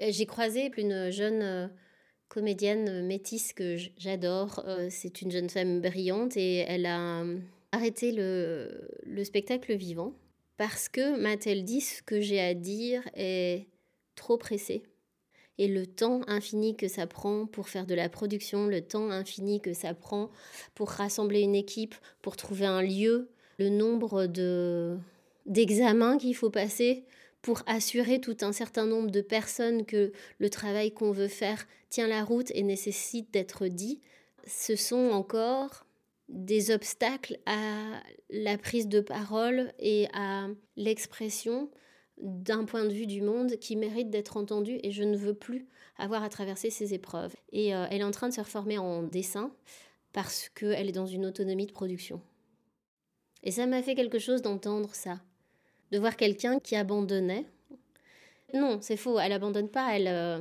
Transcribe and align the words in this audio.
J'ai 0.00 0.26
croisé 0.26 0.70
une 0.76 1.10
jeune 1.10 1.70
comédienne 2.28 3.06
métisse 3.06 3.52
que 3.52 3.76
j'adore. 3.96 4.64
C'est 4.90 5.22
une 5.22 5.30
jeune 5.30 5.50
femme 5.50 5.80
brillante 5.80 6.36
et 6.36 6.58
elle 6.58 6.86
a 6.86 7.24
arrêté 7.72 8.12
le, 8.12 8.88
le 9.04 9.24
spectacle 9.24 9.74
vivant 9.74 10.14
parce 10.58 10.88
que, 10.88 11.18
m'a-t-elle 11.18 11.64
dit, 11.64 11.80
ce 11.80 12.02
que 12.02 12.20
j'ai 12.20 12.40
à 12.40 12.52
dire 12.52 13.08
est 13.14 13.68
trop 14.16 14.36
pressé. 14.36 14.82
Et 15.56 15.68
le 15.68 15.86
temps 15.86 16.20
infini 16.26 16.76
que 16.76 16.88
ça 16.88 17.06
prend 17.06 17.46
pour 17.46 17.68
faire 17.68 17.86
de 17.86 17.94
la 17.94 18.08
production, 18.08 18.66
le 18.66 18.80
temps 18.80 19.10
infini 19.10 19.60
que 19.60 19.72
ça 19.72 19.94
prend 19.94 20.30
pour 20.74 20.90
rassembler 20.90 21.40
une 21.40 21.54
équipe, 21.54 21.94
pour 22.22 22.36
trouver 22.36 22.66
un 22.66 22.82
lieu, 22.82 23.30
le 23.58 23.70
nombre 23.70 24.26
de 24.26 24.98
d'examens 25.46 26.18
qu'il 26.18 26.36
faut 26.36 26.50
passer 26.50 27.04
pour 27.42 27.62
assurer 27.66 28.20
tout 28.20 28.36
un 28.40 28.52
certain 28.52 28.86
nombre 28.86 29.10
de 29.10 29.20
personnes 29.20 29.86
que 29.86 30.12
le 30.38 30.50
travail 30.50 30.92
qu'on 30.92 31.12
veut 31.12 31.28
faire 31.28 31.66
tient 31.88 32.08
la 32.08 32.24
route 32.24 32.50
et 32.54 32.62
nécessite 32.62 33.32
d'être 33.32 33.66
dit, 33.68 34.00
ce 34.46 34.76
sont 34.76 35.10
encore 35.10 35.86
des 36.28 36.70
obstacles 36.70 37.38
à 37.46 38.02
la 38.30 38.58
prise 38.58 38.88
de 38.88 39.00
parole 39.00 39.72
et 39.78 40.08
à 40.12 40.48
l'expression 40.76 41.70
d'un 42.20 42.64
point 42.64 42.84
de 42.84 42.92
vue 42.92 43.06
du 43.06 43.22
monde 43.22 43.56
qui 43.56 43.76
mérite 43.76 44.10
d'être 44.10 44.36
entendu 44.36 44.78
et 44.82 44.90
je 44.90 45.04
ne 45.04 45.16
veux 45.16 45.34
plus 45.34 45.66
avoir 45.96 46.22
à 46.22 46.28
traverser 46.28 46.70
ces 46.70 46.94
épreuves. 46.94 47.34
Et 47.52 47.74
euh, 47.74 47.86
elle 47.90 48.00
est 48.00 48.04
en 48.04 48.10
train 48.10 48.28
de 48.28 48.34
se 48.34 48.40
reformer 48.40 48.78
en 48.78 49.02
dessin 49.02 49.52
parce 50.12 50.48
qu'elle 50.48 50.88
est 50.88 50.92
dans 50.92 51.06
une 51.06 51.26
autonomie 51.26 51.66
de 51.66 51.72
production. 51.72 52.20
Et 53.42 53.52
ça 53.52 53.66
m'a 53.66 53.82
fait 53.82 53.94
quelque 53.94 54.18
chose 54.18 54.42
d'entendre 54.42 54.94
ça, 54.94 55.20
de 55.90 55.98
voir 55.98 56.16
quelqu'un 56.16 56.58
qui 56.58 56.76
abandonnait. 56.76 57.46
Non, 58.54 58.78
c'est 58.80 58.96
faux, 58.96 59.18
elle 59.18 59.32
abandonne 59.32 59.68
pas, 59.68 59.94
elle, 59.94 60.08
euh, 60.08 60.40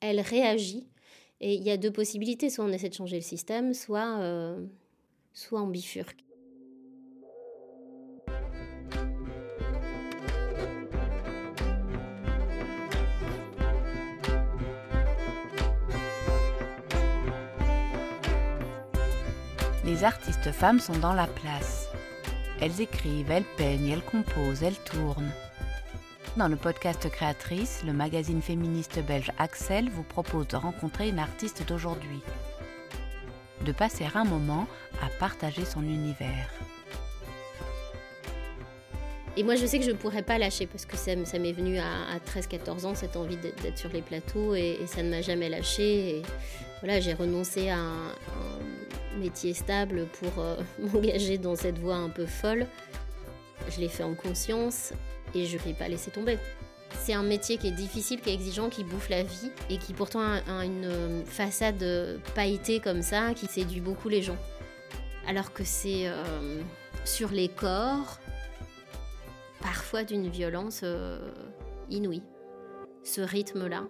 elle 0.00 0.20
réagit. 0.20 0.86
Et 1.40 1.54
il 1.54 1.62
y 1.62 1.70
a 1.70 1.76
deux 1.76 1.90
possibilités, 1.90 2.50
soit 2.50 2.64
on 2.64 2.72
essaie 2.72 2.88
de 2.88 2.94
changer 2.94 3.16
le 3.16 3.22
système, 3.22 3.74
soit, 3.74 4.18
euh, 4.18 4.64
soit 5.32 5.62
on 5.62 5.66
bifurque. 5.66 6.24
les 19.90 20.04
artistes 20.04 20.52
femmes 20.52 20.78
sont 20.78 20.98
dans 20.98 21.14
la 21.14 21.26
place. 21.26 21.88
Elles 22.62 22.82
écrivent, 22.82 23.30
elles 23.30 23.44
peignent, 23.56 23.88
elles 23.88 24.04
composent, 24.04 24.62
elles 24.62 24.78
tournent. 24.84 25.32
Dans 26.36 26.46
le 26.46 26.56
podcast 26.56 27.08
Créatrice, 27.08 27.82
le 27.86 27.94
magazine 27.94 28.42
féministe 28.42 29.00
belge 29.06 29.32
Axel 29.38 29.88
vous 29.88 30.02
propose 30.02 30.46
de 30.48 30.56
rencontrer 30.56 31.08
une 31.08 31.18
artiste 31.18 31.66
d'aujourd'hui, 31.66 32.20
de 33.64 33.72
passer 33.72 34.04
un 34.14 34.24
moment 34.24 34.66
à 35.02 35.08
partager 35.18 35.64
son 35.64 35.82
univers. 35.82 36.50
Et 39.38 39.42
moi, 39.42 39.54
je 39.54 39.64
sais 39.64 39.78
que 39.78 39.84
je 39.86 39.92
ne 39.92 39.96
pourrais 39.96 40.22
pas 40.22 40.36
lâcher 40.36 40.66
parce 40.66 40.84
que 40.84 40.98
ça, 40.98 41.14
m'est 41.14 41.52
venu 41.52 41.78
à, 41.78 42.18
13-14 42.26 42.84
ans, 42.84 42.94
cette 42.94 43.16
envie 43.16 43.38
d'être 43.38 43.78
sur 43.78 43.90
les 43.90 44.02
plateaux 44.02 44.54
et, 44.54 44.80
ça 44.86 45.02
ne 45.02 45.08
m'a 45.08 45.22
jamais 45.22 45.48
lâché. 45.48 46.20
Voilà, 46.82 47.00
j'ai 47.00 47.14
renoncé 47.14 47.70
à 47.70 47.78
un 47.78 48.12
métier 49.20 49.54
stable 49.54 50.06
pour 50.06 50.42
euh, 50.42 50.56
m'engager 50.78 51.38
dans 51.38 51.56
cette 51.56 51.78
voie 51.78 51.96
un 51.96 52.08
peu 52.08 52.26
folle. 52.26 52.66
Je 53.68 53.80
l'ai 53.80 53.88
fait 53.88 54.02
en 54.02 54.14
conscience 54.14 54.92
et 55.34 55.46
je 55.46 55.56
ne 55.56 55.62
vais 55.62 55.74
pas 55.74 55.88
laisser 55.88 56.10
tomber. 56.10 56.38
C'est 56.98 57.12
un 57.12 57.22
métier 57.22 57.56
qui 57.56 57.68
est 57.68 57.72
difficile, 57.72 58.20
qui 58.20 58.30
est 58.30 58.34
exigeant, 58.34 58.68
qui 58.68 58.82
bouffe 58.82 59.08
la 59.08 59.22
vie 59.22 59.50
et 59.68 59.78
qui 59.78 59.92
pourtant 59.92 60.20
a 60.20 60.64
une 60.64 60.84
euh, 60.84 61.24
façade 61.24 62.20
pailletée 62.34 62.80
comme 62.80 63.02
ça, 63.02 63.32
qui 63.34 63.46
séduit 63.46 63.80
beaucoup 63.80 64.08
les 64.08 64.22
gens. 64.22 64.38
Alors 65.28 65.52
que 65.52 65.62
c'est 65.62 66.08
euh, 66.08 66.60
sur 67.04 67.30
les 67.30 67.48
corps, 67.48 68.18
parfois 69.60 70.02
d'une 70.02 70.28
violence 70.28 70.84
inouïe. 71.90 72.22
Ce 73.04 73.20
rythme-là. 73.20 73.84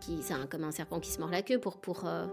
Qui, 0.00 0.18
c'est 0.22 0.34
comme 0.48 0.64
un 0.64 0.72
serpent 0.72 1.00
qui 1.00 1.10
se 1.10 1.20
mord 1.20 1.30
la 1.30 1.42
queue. 1.42 1.58
Pour, 1.58 2.06
euh, 2.06 2.26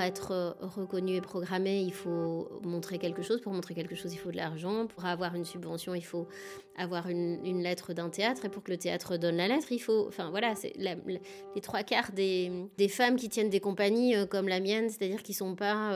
être 0.00 0.30
euh, 0.32 0.52
reconnu 0.60 1.16
et 1.16 1.20
programmé, 1.20 1.82
il 1.82 1.92
faut 1.92 2.48
montrer 2.62 2.98
quelque 2.98 3.22
chose. 3.22 3.40
Pour 3.40 3.52
montrer 3.52 3.74
quelque 3.74 3.94
chose, 3.94 4.12
il 4.12 4.16
faut 4.16 4.30
de 4.30 4.36
l'argent. 4.36 4.86
Pour 4.86 5.04
avoir 5.04 5.34
une 5.34 5.44
subvention, 5.44 5.94
il 5.94 6.04
faut 6.04 6.26
avoir 6.76 7.08
une, 7.08 7.62
lettre 7.62 7.92
d'un 7.92 8.08
théâtre. 8.08 8.44
Et 8.46 8.48
pour 8.48 8.62
que 8.62 8.70
le 8.70 8.78
théâtre 8.78 9.16
donne 9.16 9.36
la 9.36 9.48
lettre, 9.48 9.70
il 9.70 9.78
faut. 9.78 10.06
Enfin 10.08 10.30
voilà, 10.30 10.54
les 10.76 11.60
trois 11.62 11.82
quarts 11.82 12.12
des, 12.12 12.50
des, 12.78 12.88
femmes 12.88 13.16
qui 13.16 13.28
tiennent 13.28 13.50
des 13.50 13.60
compagnies 13.60 14.16
euh, 14.16 14.26
comme 14.26 14.48
la 14.48 14.60
mienne, 14.60 14.88
c'est-à-dire 14.88 15.22
qui 15.22 15.32
ne 15.32 15.36
sont 15.36 15.54
pas 15.54 15.92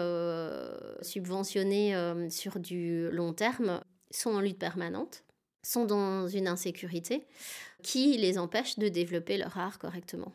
subventionnées 1.03 1.95
sur 2.31 2.59
du 2.59 3.11
long 3.11 3.33
terme, 3.33 3.81
sont 4.11 4.31
en 4.31 4.41
lutte 4.41 4.59
permanente 4.59 5.25
sont 5.63 5.85
dans 5.85 6.29
une 6.29 6.49
insécurité 6.49 7.27
qui 7.83 8.17
les 8.17 8.39
empêche 8.39 8.79
de 8.79 8.89
développer 8.89 9.37
leur 9.39 9.57
art 9.59 9.79
correctement. 9.79 10.33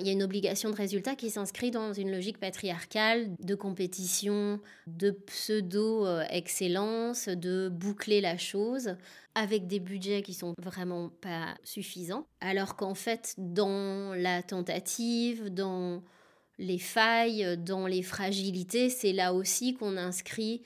Il 0.00 0.06
y 0.06 0.08
a 0.08 0.12
une 0.12 0.22
obligation 0.22 0.70
de 0.70 0.76
résultat 0.76 1.14
qui 1.14 1.28
s'inscrit 1.28 1.70
dans 1.70 1.92
une 1.92 2.10
logique 2.10 2.38
patriarcale 2.38 3.36
de 3.38 3.54
compétition, 3.54 4.60
de 4.86 5.10
pseudo-excellence, 5.10 7.28
de 7.28 7.68
boucler 7.68 8.22
la 8.22 8.38
chose 8.38 8.96
avec 9.34 9.66
des 9.66 9.78
budgets 9.78 10.22
qui 10.22 10.32
sont 10.32 10.54
vraiment 10.58 11.10
pas 11.20 11.54
suffisants. 11.64 12.26
Alors 12.40 12.76
qu'en 12.76 12.94
fait, 12.94 13.34
dans 13.36 14.14
la 14.14 14.42
tentative, 14.42 15.52
dans 15.52 16.02
les 16.58 16.78
failles, 16.78 17.58
dans 17.58 17.86
les 17.86 18.02
fragilités, 18.02 18.88
c'est 18.88 19.12
là 19.12 19.34
aussi 19.34 19.74
qu'on 19.74 19.98
inscrit 19.98 20.62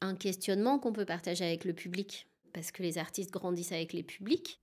un 0.00 0.14
questionnement 0.14 0.78
qu'on 0.78 0.92
peut 0.92 1.04
partager 1.04 1.44
avec 1.44 1.64
le 1.64 1.74
public. 1.74 2.26
Parce 2.54 2.72
que 2.72 2.82
les 2.82 2.96
artistes 2.96 3.32
grandissent 3.32 3.72
avec 3.72 3.92
les 3.92 4.02
publics. 4.02 4.60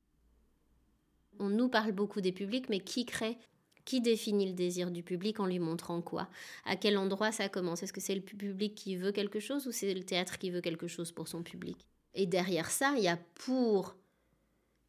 On 1.40 1.50
nous 1.50 1.70
parle 1.70 1.92
beaucoup 1.92 2.22
des 2.22 2.32
publics, 2.32 2.70
mais 2.70 2.80
qui 2.80 3.06
crée 3.06 3.38
qui 3.86 4.02
définit 4.02 4.48
le 4.48 4.54
désir 4.54 4.92
du 4.92 5.04
public 5.04 5.40
en 5.40 5.46
lui 5.46 5.60
montrant 5.60 6.02
quoi? 6.02 6.28
À 6.66 6.76
quel 6.76 6.98
endroit 6.98 7.32
ça 7.32 7.50
commence? 7.50 7.84
Est-ce 7.84 7.94
que 7.94 8.02
c'est 8.02 8.16
le 8.16 8.22
public 8.22 8.76
qui 8.76 8.98
veut 8.98 9.12
quelque 9.12 9.40
chose 9.40 9.68
ou 9.68 9.72
c'est 9.72 9.94
le 9.94 10.04
théâtre 10.04 10.38
qui 10.38 10.50
veut 10.50 10.62
quelque 10.62 10.88
chose 10.88 11.12
pour 11.12 11.28
son 11.28 11.44
public? 11.44 11.78
Et 12.16 12.26
derrière 12.26 12.72
ça, 12.72 12.94
il 12.98 13.04
y 13.04 13.08
a 13.08 13.20
pour 13.36 13.96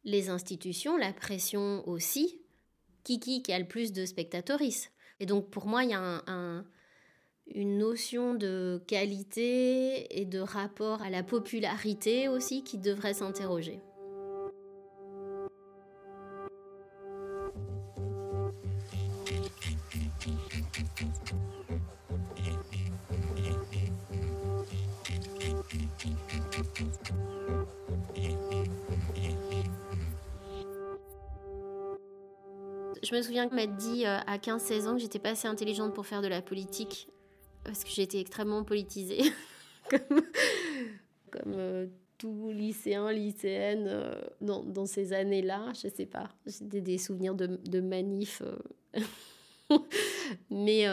les 0.03 0.29
institutions 0.29 0.97
la 0.97 1.13
pression 1.13 1.87
aussi. 1.87 2.41
Qui 3.03 3.19
qui, 3.21 3.53
a 3.53 3.59
le 3.59 3.67
plus 3.67 3.93
de 3.93 4.05
spectatoris 4.05 4.91
Et 5.21 5.25
donc 5.25 5.49
pour 5.49 5.65
moi, 5.65 5.85
il 5.85 5.91
y 5.91 5.93
a 5.93 6.23
une 7.55 7.77
notion 7.77 8.33
de 8.33 8.81
qualité 8.87 10.19
et 10.19 10.25
de 10.25 10.39
rapport 10.39 11.01
à 11.01 11.09
la 11.09 11.23
popularité 11.23 12.27
aussi 12.27 12.63
qui 12.63 12.77
devrait 12.77 13.13
s'interroger. 13.13 13.79
Je 33.07 33.15
me 33.15 33.21
souviens 33.21 33.47
qu'on 33.47 33.55
m'a 33.55 33.67
dit 33.67 34.05
euh, 34.05 34.17
à 34.27 34.37
15-16 34.37 34.87
ans 34.87 34.93
que 34.95 34.99
j'étais 34.99 35.19
pas 35.19 35.29
assez 35.29 35.47
intelligente 35.47 35.93
pour 35.93 36.05
faire 36.05 36.21
de 36.21 36.27
la 36.27 36.41
politique 36.41 37.07
parce 37.63 37.85
que 37.85 37.89
j'étais 37.89 38.19
extrêmement 38.19 38.65
politisée. 38.65 39.31
comme, 39.89 40.21
comme 41.31 41.53
euh, 41.55 41.87
tout 42.17 42.51
lycéen, 42.51 43.09
lycéenne 43.13 43.85
euh, 43.87 44.13
dans, 44.41 44.85
ces 44.85 45.13
années-là, 45.13 45.71
je 45.73 45.87
sais 45.87 46.05
pas. 46.05 46.29
J'ai 46.45 46.81
des 46.81 46.97
souvenirs 46.97 47.35
de, 47.35 47.47
de 47.47 47.79
manifs. 47.79 48.41
Mais 50.49 50.85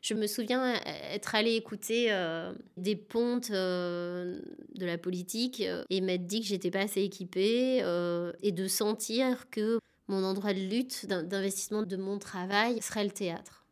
je 0.00 0.14
me 0.14 0.26
souviens 0.26 0.74
être 1.12 1.34
allée 1.34 1.54
écouter 1.54 2.06
euh, 2.10 2.54
des 2.76 2.96
pontes 2.96 3.50
euh, 3.50 4.40
de 4.74 4.86
la 4.86 4.96
politique 4.96 5.60
euh, 5.60 5.84
et 5.90 6.00
m'être 6.00 6.26
dit 6.26 6.40
que 6.40 6.46
j'étais 6.46 6.70
pas 6.70 6.80
assez 6.80 7.02
équipée 7.02 7.78
et 8.42 8.52
de 8.52 8.68
sentir 8.68 9.50
que 9.50 9.78
mon 10.08 10.24
endroit 10.24 10.54
de 10.54 10.60
lutte, 10.60 11.06
d'investissement 11.06 11.82
de 11.82 11.96
mon 11.96 12.18
travail 12.18 12.80
serait 12.82 13.04
le 13.04 13.10
théâtre. 13.10 13.64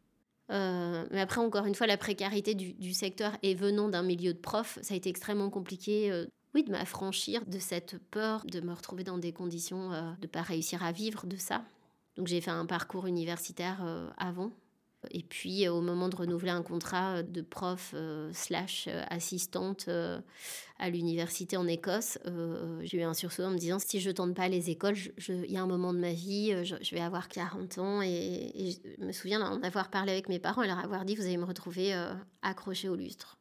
mais 0.51 1.21
après, 1.21 1.41
encore 1.41 1.67
une 1.67 1.75
fois, 1.75 1.87
la 1.87 1.97
précarité 1.97 2.55
du, 2.55 2.75
du 2.75 2.93
secteur 2.93 3.33
et 3.43 3.55
venant 3.55 3.89
d'un 3.89 4.03
milieu 4.03 4.33
de 4.33 4.39
prof, 4.39 4.79
ça 4.83 4.95
a 4.95 4.97
été 4.97 5.11
extrêmement 5.11 5.51
compliqué. 5.51 6.13
oui, 6.55 6.63
de 6.63 6.71
m'affranchir 6.71 7.45
de 7.47 7.59
cette 7.59 7.99
peur 8.11 8.45
de 8.47 8.61
me 8.61 8.73
retrouver 8.73 9.03
dans 9.03 9.19
des 9.19 9.33
conditions 9.33 9.91
de 9.91 10.23
ne 10.23 10.27
pas 10.27 10.43
réussir 10.43 10.85
à 10.85 10.93
vivre 10.93 11.27
de 11.27 11.37
ça. 11.37 11.65
Donc 12.17 12.29
j'ai 12.29 12.41
fait 12.41 12.53
un 12.53 12.67
parcours 12.67 13.07
universitaire 13.07 13.85
avant 14.17 14.53
Et 15.11 15.23
puis, 15.23 15.69
au 15.69 15.81
moment 15.81 16.09
de 16.09 16.17
renouveler 16.17 16.51
un 16.51 16.63
contrat 16.63 17.23
de 17.23 17.41
prof 17.41 17.95
slash 18.33 18.89
assistante 19.11 19.89
à 20.79 20.91
l'université 20.91 21.57
en 21.57 21.67
Écosse, 21.69 22.19
j'ai 22.83 22.99
eu 22.99 23.03
un 23.03 23.15
sursaut 23.15 23.45
en 23.45 23.51
me 23.51 23.59
disant 23.59 23.79
si 23.79 24.01
je 24.01 24.11
tente 24.11 24.35
pas 24.35 24.49
les 24.49 24.71
écoles, 24.71 24.97
il 25.29 25.51
y 25.53 25.57
a 25.57 25.63
un 25.63 25.67
moment 25.69 25.95
de 25.95 25.99
ma 25.99 26.13
vie, 26.13 26.65
je, 26.65 26.95
vais 26.95 27.01
avoir 27.01 27.29
40 27.29 27.79
ans. 27.79 28.03
Et, 28.03 28.77
je 28.99 29.05
me 29.05 29.13
souviens 29.13 29.39
d'en 29.39 29.63
avoir 29.63 29.89
parlé 29.91 30.13
avec 30.13 30.29
mes 30.29 30.41
parents 30.41 30.63
et 30.63 30.67
leur 30.67 30.81
avoir 30.81 31.05
dit 31.05 31.15
vous 31.15 31.23
allez 31.23 31.37
me 31.37 31.45
retrouver 31.45 31.95
accrochée 32.43 32.89
au 32.89 32.97
lustre. 32.97 33.39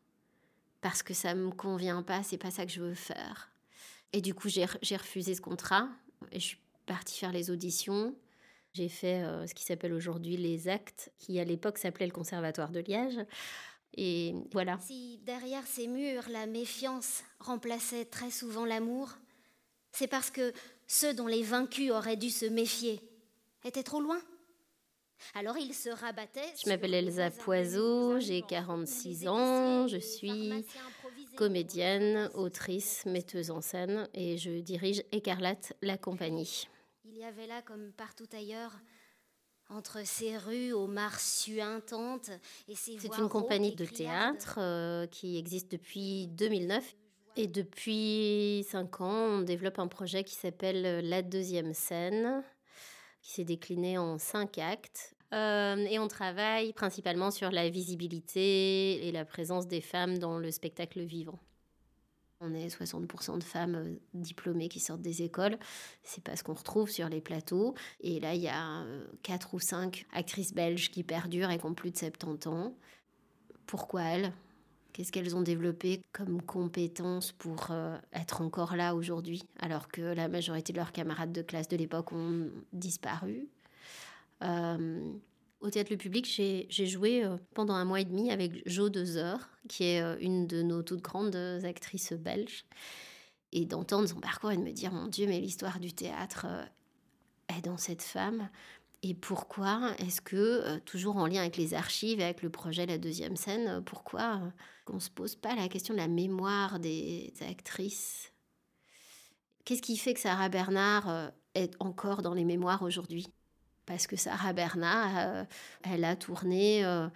Parce 0.81 1.01
que 1.01 1.13
ça 1.13 1.33
me 1.33 1.51
convient 1.51 2.03
pas, 2.03 2.21
c'est 2.23 2.37
pas 2.37 2.51
ça 2.51 2.65
que 2.65 2.71
je 2.71 2.81
veux 2.81 2.93
faire. 2.93 3.49
Et 4.13 4.21
du 4.21 4.33
coup, 4.33 4.47
j'ai 4.49 4.65
refusé 4.95 5.35
ce 5.35 5.41
contrat 5.41 5.89
et 6.31 6.39
je 6.39 6.45
suis 6.45 6.57
partie 6.85 7.19
faire 7.19 7.31
les 7.31 7.51
auditions. 7.51 8.15
J'ai 8.77 8.89
fait 8.89 9.23
euh, 9.23 9.47
ce 9.47 9.55
qui 9.55 9.63
s'appelle 9.63 9.91
aujourd'hui 9.91 10.37
les 10.37 10.67
actes, 10.67 11.11
qui 11.17 11.39
à 11.39 11.43
l'époque 11.43 11.79
s'appelait 11.79 12.05
le 12.05 12.11
Conservatoire 12.11 12.69
de 12.69 12.79
Liège. 12.79 13.17
Et 13.95 14.35
voilà. 14.51 14.77
Si 14.85 15.17
derrière 15.25 15.65
ces 15.65 15.87
murs, 15.87 16.29
la 16.29 16.45
méfiance 16.45 17.23
remplaçait 17.39 18.05
très 18.05 18.29
souvent 18.29 18.65
l'amour, 18.65 19.17
c'est 19.91 20.05
parce 20.05 20.29
que 20.29 20.53
ceux 20.85 21.15
dont 21.15 21.25
les 21.25 21.41
vaincus 21.41 21.89
auraient 21.89 22.17
dû 22.17 22.29
se 22.29 22.45
méfier 22.45 23.01
étaient 23.65 23.81
trop 23.81 23.99
loin. 23.99 24.19
Alors 25.33 25.57
ils 25.57 25.73
se 25.73 25.89
rabattaient. 25.89 26.53
Je 26.63 26.69
m'appelle 26.69 26.93
Elsa 26.93 27.31
Poiseau, 27.31 28.19
j'ai 28.19 28.43
46 28.43 29.27
ans, 29.27 29.87
je 29.87 29.97
suis 29.97 30.63
comédienne, 31.35 32.29
autrice, 32.35 33.07
metteuse 33.07 33.49
en 33.49 33.61
scène 33.61 34.07
et 34.13 34.37
je 34.37 34.51
dirige 34.59 35.01
Écarlate, 35.11 35.73
la 35.81 35.97
compagnie. 35.97 36.67
Il 37.17 37.21
y 37.21 37.25
avait 37.25 37.47
là, 37.47 37.63
comme 37.63 37.93
partout 37.93 38.27
ailleurs, 38.31 38.77
entre 39.69 40.05
ces 40.05 40.37
rues 40.37 40.71
aux 40.71 40.85
mares 40.85 41.19
suintantes 41.19 42.29
et 42.67 42.75
ces 42.75 42.99
C'est 42.99 43.17
une 43.17 43.27
compagnie 43.27 43.73
de 43.73 43.85
théâtre 43.85 44.59
euh, 44.59 45.07
qui 45.07 45.39
existe 45.39 45.71
depuis 45.71 46.27
2009. 46.27 46.95
Et 47.35 47.47
depuis 47.47 48.63
cinq 48.69 49.01
ans, 49.01 49.39
on 49.39 49.41
développe 49.41 49.79
un 49.79 49.87
projet 49.87 50.23
qui 50.23 50.35
s'appelle 50.35 51.09
La 51.09 51.23
deuxième 51.23 51.73
scène, 51.73 52.43
qui 53.23 53.31
s'est 53.31 53.45
décliné 53.45 53.97
en 53.97 54.19
cinq 54.19 54.59
actes. 54.59 55.15
Euh, 55.33 55.75
et 55.89 55.97
on 55.97 56.07
travaille 56.07 56.71
principalement 56.71 57.31
sur 57.31 57.49
la 57.49 57.67
visibilité 57.67 59.07
et 59.07 59.11
la 59.11 59.25
présence 59.25 59.65
des 59.65 59.81
femmes 59.81 60.19
dans 60.19 60.37
le 60.37 60.51
spectacle 60.51 61.01
vivant. 61.01 61.39
On 62.39 62.53
est 62.53 62.67
60% 62.67 63.39
de 63.39 63.43
femmes 63.43 63.75
euh, 63.75 63.95
diplômées 64.13 64.69
qui 64.69 64.79
sortent 64.79 65.01
des 65.01 65.23
écoles. 65.23 65.57
C'est 66.03 66.23
pas 66.23 66.35
ce 66.35 66.43
qu'on 66.43 66.53
retrouve 66.53 66.89
sur 66.89 67.09
les 67.09 67.19
plateaux. 67.19 67.73
Et 67.99 68.19
là, 68.19 68.35
il 68.35 68.41
y 68.41 68.47
a 68.47 68.85
4 69.23 69.47
euh, 69.47 69.57
ou 69.57 69.59
5 69.59 70.05
actrices 70.13 70.53
belges 70.53 70.91
qui 70.91 71.03
perdurent 71.03 71.49
et 71.49 71.57
qui 71.57 71.65
ont 71.65 71.73
plus 71.73 71.89
de 71.91 71.97
70 71.97 72.47
ans. 72.47 72.75
Pourquoi 73.65 74.03
elles? 74.03 74.33
Qu'est-ce 74.93 75.11
qu'elles 75.11 75.35
ont 75.35 75.41
développé 75.41 76.01
comme 76.11 76.41
compétences 76.41 77.31
pour 77.31 77.67
euh, 77.71 77.97
être 78.13 78.41
encore 78.41 78.75
là 78.75 78.95
aujourd'hui, 78.95 79.43
alors 79.59 79.87
que 79.87 80.01
la 80.01 80.27
majorité 80.27 80.73
de 80.73 80.77
leurs 80.77 80.91
camarades 80.91 81.31
de 81.31 81.41
classe 81.41 81.67
de 81.67 81.77
l'époque 81.77 82.11
ont 82.11 82.49
disparu? 82.71 83.47
Au 85.59 85.69
théâtre 85.69 85.91
Le 85.91 85.97
Public, 85.97 86.25
j'ai 86.27 86.85
joué 86.85 87.23
euh, 87.23 87.37
pendant 87.55 87.73
un 87.73 87.85
mois 87.85 88.01
et 88.01 88.05
demi 88.05 88.31
avec 88.31 88.67
Jo 88.69 88.89
Dezer, 88.89 89.49
qui 89.67 89.85
est 89.85 90.01
euh, 90.01 90.15
une 90.19 90.47
de 90.47 90.61
nos 90.61 90.83
toutes 90.83 91.01
grandes 91.01 91.35
actrices 91.63 92.13
belges. 92.13 92.65
Et 93.53 93.65
d'entendre 93.65 94.07
son 94.07 94.19
parcours 94.19 94.51
et 94.51 94.57
de 94.57 94.61
me 94.61 94.71
dire, 94.71 94.91
mon 94.91 95.07
Dieu, 95.07 95.25
mais 95.25 95.39
l'histoire 95.39 95.79
du 95.79 95.93
théâtre 95.93 96.45
euh, 96.47 96.65
est 97.57 97.61
dans 97.61 97.77
cette 97.77 98.03
femme. 98.03 98.49
Et 99.03 99.13
pourquoi 99.13 99.93
est-ce 99.99 100.21
que, 100.21 100.79
toujours 100.79 101.17
en 101.17 101.27
lien 101.27 101.41
avec 101.41 101.55
les 101.55 101.73
archives, 101.73 102.19
avec 102.19 102.41
le 102.41 102.49
projet 102.49 102.85
La 102.85 102.97
Deuxième 102.97 103.35
Scène, 103.35 103.81
pourquoi 103.85 104.41
on 104.87 104.95
ne 104.95 104.99
se 104.99 105.11
pose 105.11 105.35
pas 105.35 105.55
la 105.55 105.67
question 105.69 105.93
de 105.93 105.99
la 105.99 106.07
mémoire 106.07 106.79
des 106.79 107.31
actrices? 107.47 108.33
Qu'est-ce 109.65 109.83
qui 109.83 109.97
fait 109.97 110.15
que 110.15 110.19
Sarah 110.19 110.49
Bernard 110.49 111.31
est 111.53 111.75
encore 111.79 112.23
dans 112.23 112.33
les 112.33 112.43
mémoires 112.43 112.81
aujourd'hui? 112.81 113.27
Parce 113.87 114.05
que 114.05 114.15
Sarah 114.15 114.53
Bernard, 114.53 115.17
euh, 115.17 115.43
elle 115.81 116.03
a 116.03 116.15
tourné 116.15 116.85
euh, 116.85 117.07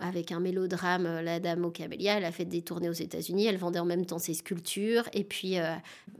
avec 0.00 0.32
un 0.32 0.40
mélodrame 0.40 1.06
euh, 1.06 1.22
La 1.22 1.40
Dame 1.40 1.64
au 1.64 1.70
Camélia. 1.70 2.18
Elle 2.18 2.24
a 2.24 2.32
fait 2.32 2.44
des 2.44 2.60
tournées 2.60 2.90
aux 2.90 2.92
États-Unis. 2.92 3.46
Elle 3.46 3.56
vendait 3.56 3.78
en 3.78 3.86
même 3.86 4.04
temps 4.04 4.18
ses 4.18 4.34
sculptures. 4.34 5.08
Et 5.14 5.24
puis, 5.24 5.54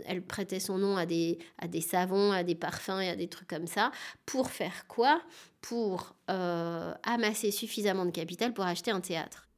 elle 0.07 0.23
prêtait 0.23 0.61
son 0.61 0.79
nom 0.79 0.97
à 0.97 1.05
des, 1.05 1.39
à 1.59 1.67
des 1.69 1.83
savons, 1.83 2.33
à 2.33 2.45
des 2.45 2.55
parfums 2.55 3.01
et 3.03 3.11
à 3.11 3.17
des 3.17 3.29
trucs 3.29 3.49
comme 3.49 3.67
ça. 3.67 3.91
Pour 4.25 4.51
faire 4.51 4.87
quoi? 4.87 5.21
Pour 5.61 6.15
amasser 6.29 7.51
suffisamment 7.51 8.07
de 8.07 8.13
capital 8.13 8.55
pour 8.55 8.65
acheter 8.65 8.93
un 8.93 9.01
théâtre. 9.01 9.49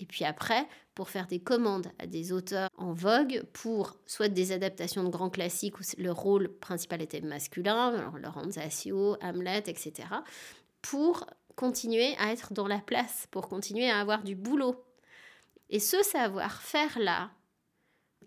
Et 0.00 0.06
puis 0.06 0.24
après, 0.24 0.66
pour 0.94 1.08
faire 1.08 1.26
des 1.26 1.40
commandes 1.40 1.90
à 1.98 2.06
des 2.06 2.32
auteurs 2.32 2.68
en 2.76 2.92
vogue 2.92 3.42
pour 3.52 3.96
soit 4.06 4.28
des 4.28 4.52
adaptations 4.52 5.04
de 5.04 5.08
grands 5.08 5.30
classiques 5.30 5.78
où 5.78 5.82
le 5.98 6.12
rôle 6.12 6.48
principal 6.58 7.02
était 7.02 7.20
masculin, 7.20 7.94
alors 7.94 8.18
Laurent 8.18 8.50
Zassio, 8.50 9.16
Hamlet, 9.22 9.64
etc., 9.66 10.08
pour 10.82 11.26
continuer 11.56 12.14
à 12.18 12.32
être 12.32 12.52
dans 12.52 12.66
la 12.66 12.78
place, 12.78 13.26
pour 13.30 13.48
continuer 13.48 13.88
à 13.90 14.00
avoir 14.00 14.22
du 14.22 14.34
boulot. 14.34 14.84
Et 15.70 15.78
ce 15.78 16.02
savoir-faire-là, 16.02 17.30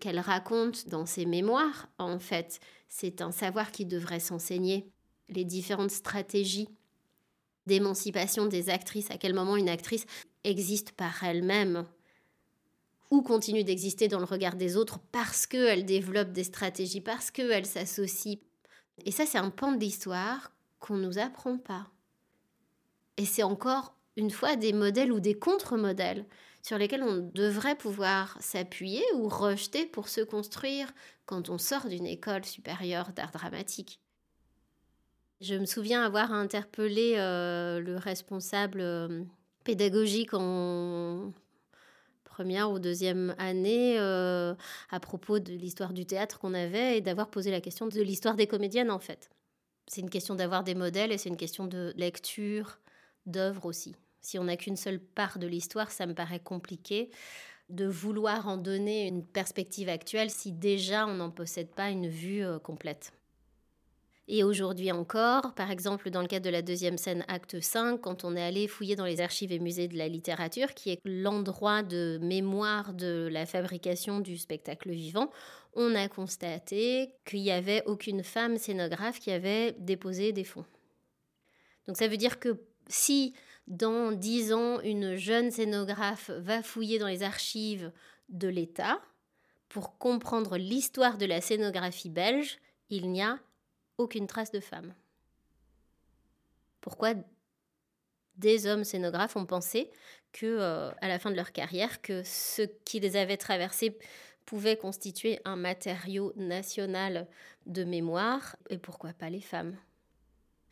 qu'elle 0.00 0.20
raconte 0.20 0.88
dans 0.88 1.06
ses 1.06 1.26
mémoires, 1.26 1.88
en 1.98 2.18
fait, 2.18 2.60
c'est 2.88 3.22
un 3.22 3.32
savoir 3.32 3.72
qui 3.72 3.86
devrait 3.86 4.20
s'enseigner. 4.20 4.90
Les 5.28 5.44
différentes 5.44 5.90
stratégies 5.90 6.68
d'émancipation 7.66 8.46
des 8.46 8.70
actrices, 8.70 9.10
à 9.10 9.18
quel 9.18 9.34
moment 9.34 9.56
une 9.56 9.68
actrice 9.68 10.06
existe 10.44 10.92
par 10.92 11.24
elle-même 11.24 11.84
ou 13.10 13.22
continue 13.22 13.64
d'exister 13.64 14.08
dans 14.08 14.18
le 14.18 14.24
regard 14.24 14.56
des 14.56 14.76
autres 14.76 14.98
parce 15.12 15.46
qu'elle 15.46 15.84
développe 15.84 16.32
des 16.32 16.44
stratégies, 16.44 17.00
parce 17.00 17.30
qu'elle 17.30 17.66
s'associe. 17.66 18.38
Et 19.04 19.10
ça, 19.10 19.26
c'est 19.26 19.38
un 19.38 19.50
pan 19.50 19.72
de 19.72 19.80
l'histoire 19.80 20.52
qu'on 20.80 20.96
ne 20.96 21.06
nous 21.06 21.18
apprend 21.18 21.58
pas. 21.58 21.86
Et 23.16 23.24
c'est 23.24 23.42
encore 23.42 23.94
une 24.16 24.30
fois 24.30 24.56
des 24.56 24.72
modèles 24.72 25.12
ou 25.12 25.20
des 25.20 25.38
contre-modèles 25.38 26.26
sur 26.62 26.78
lesquels 26.78 27.02
on 27.02 27.30
devrait 27.34 27.76
pouvoir 27.76 28.36
s'appuyer 28.40 29.02
ou 29.14 29.28
rejeter 29.28 29.86
pour 29.86 30.08
se 30.08 30.20
construire 30.20 30.92
quand 31.24 31.48
on 31.48 31.58
sort 31.58 31.86
d'une 31.86 32.06
école 32.06 32.44
supérieure 32.44 33.12
d'art 33.12 33.30
dramatique. 33.30 34.00
Je 35.40 35.54
me 35.54 35.66
souviens 35.66 36.02
avoir 36.02 36.32
interpellé 36.32 37.14
euh, 37.16 37.78
le 37.78 37.96
responsable 37.96 38.80
euh, 38.80 39.22
pédagogique 39.64 40.32
en 40.32 41.32
première 42.36 42.70
ou 42.70 42.78
deuxième 42.78 43.34
année 43.38 43.98
euh, 43.98 44.54
à 44.90 45.00
propos 45.00 45.38
de 45.38 45.54
l'histoire 45.54 45.94
du 45.94 46.04
théâtre 46.04 46.38
qu'on 46.38 46.52
avait 46.52 46.98
et 46.98 47.00
d'avoir 47.00 47.30
posé 47.30 47.50
la 47.50 47.62
question 47.62 47.86
de 47.86 48.02
l'histoire 48.02 48.34
des 48.34 48.46
comédiennes 48.46 48.90
en 48.90 48.98
fait. 48.98 49.30
C'est 49.86 50.02
une 50.02 50.10
question 50.10 50.34
d'avoir 50.34 50.62
des 50.62 50.74
modèles 50.74 51.12
et 51.12 51.16
c'est 51.16 51.30
une 51.30 51.38
question 51.38 51.64
de 51.66 51.94
lecture, 51.96 52.78
d'œuvre 53.24 53.64
aussi. 53.64 53.96
Si 54.20 54.38
on 54.38 54.44
n'a 54.44 54.58
qu'une 54.58 54.76
seule 54.76 55.00
part 55.00 55.38
de 55.38 55.46
l'histoire, 55.46 55.90
ça 55.90 56.04
me 56.04 56.12
paraît 56.12 56.40
compliqué 56.40 57.08
de 57.70 57.86
vouloir 57.86 58.48
en 58.48 58.58
donner 58.58 59.06
une 59.06 59.24
perspective 59.24 59.88
actuelle 59.88 60.28
si 60.28 60.52
déjà 60.52 61.06
on 61.06 61.14
n'en 61.14 61.30
possède 61.30 61.70
pas 61.70 61.88
une 61.88 62.06
vue 62.06 62.44
euh, 62.44 62.58
complète. 62.58 63.14
Et 64.28 64.42
aujourd'hui 64.42 64.90
encore, 64.90 65.54
par 65.54 65.70
exemple 65.70 66.10
dans 66.10 66.20
le 66.20 66.26
cadre 66.26 66.44
de 66.44 66.50
la 66.50 66.62
deuxième 66.62 66.98
scène 66.98 67.24
acte 67.28 67.60
5, 67.60 68.00
quand 68.00 68.24
on 68.24 68.34
est 68.34 68.42
allé 68.42 68.66
fouiller 68.66 68.96
dans 68.96 69.04
les 69.04 69.20
archives 69.20 69.52
et 69.52 69.60
musées 69.60 69.86
de 69.86 69.96
la 69.96 70.08
littérature, 70.08 70.74
qui 70.74 70.90
est 70.90 71.00
l'endroit 71.04 71.84
de 71.84 72.18
mémoire 72.20 72.92
de 72.92 73.28
la 73.30 73.46
fabrication 73.46 74.18
du 74.18 74.36
spectacle 74.36 74.90
vivant, 74.90 75.30
on 75.74 75.94
a 75.94 76.08
constaté 76.08 77.12
qu'il 77.24 77.42
n'y 77.42 77.52
avait 77.52 77.84
aucune 77.86 78.24
femme 78.24 78.56
scénographe 78.56 79.20
qui 79.20 79.30
avait 79.30 79.76
déposé 79.78 80.32
des 80.32 80.44
fonds. 80.44 80.64
Donc 81.86 81.96
ça 81.96 82.08
veut 82.08 82.16
dire 82.16 82.40
que 82.40 82.58
si 82.88 83.32
dans 83.68 84.10
dix 84.10 84.52
ans, 84.52 84.80
une 84.80 85.16
jeune 85.16 85.50
scénographe 85.50 86.30
va 86.30 86.62
fouiller 86.62 86.98
dans 86.98 87.08
les 87.08 87.22
archives 87.22 87.92
de 88.28 88.48
l'État 88.48 89.00
pour 89.68 89.98
comprendre 89.98 90.56
l'histoire 90.56 91.18
de 91.18 91.26
la 91.26 91.40
scénographie 91.40 92.10
belge, 92.10 92.58
il 92.90 93.10
n'y 93.10 93.22
a 93.22 93.38
aucune 93.98 94.26
trace 94.26 94.50
de 94.50 94.60
femme. 94.60 94.94
Pourquoi 96.80 97.14
des 98.36 98.66
hommes 98.66 98.84
scénographes 98.84 99.36
ont 99.36 99.46
pensé 99.46 99.90
que, 100.32 100.46
euh, 100.46 100.90
à 101.00 101.08
la 101.08 101.18
fin 101.18 101.30
de 101.30 101.36
leur 101.36 101.52
carrière, 101.52 102.02
que 102.02 102.22
ce 102.24 102.62
qui 102.62 103.00
les 103.00 103.16
avait 103.16 103.36
traversés 103.36 103.98
pouvait 104.44 104.76
constituer 104.76 105.40
un 105.44 105.56
matériau 105.56 106.32
national 106.36 107.26
de 107.66 107.84
mémoire, 107.84 108.56
et 108.70 108.78
pourquoi 108.78 109.12
pas 109.12 109.30
les 109.30 109.40
femmes? 109.40 109.76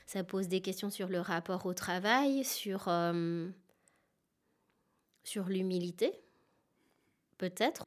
Ça 0.07 0.23
pose 0.23 0.49
des 0.49 0.61
questions 0.61 0.91
sur 0.91 1.09
le 1.09 1.21
rapport 1.21 1.67
au 1.67 1.75
travail, 1.75 2.45
sur, 2.45 2.89
euh, 2.89 3.49
sur 5.25 5.49
l'humilité, 5.49 6.13
peut-être 7.39 7.87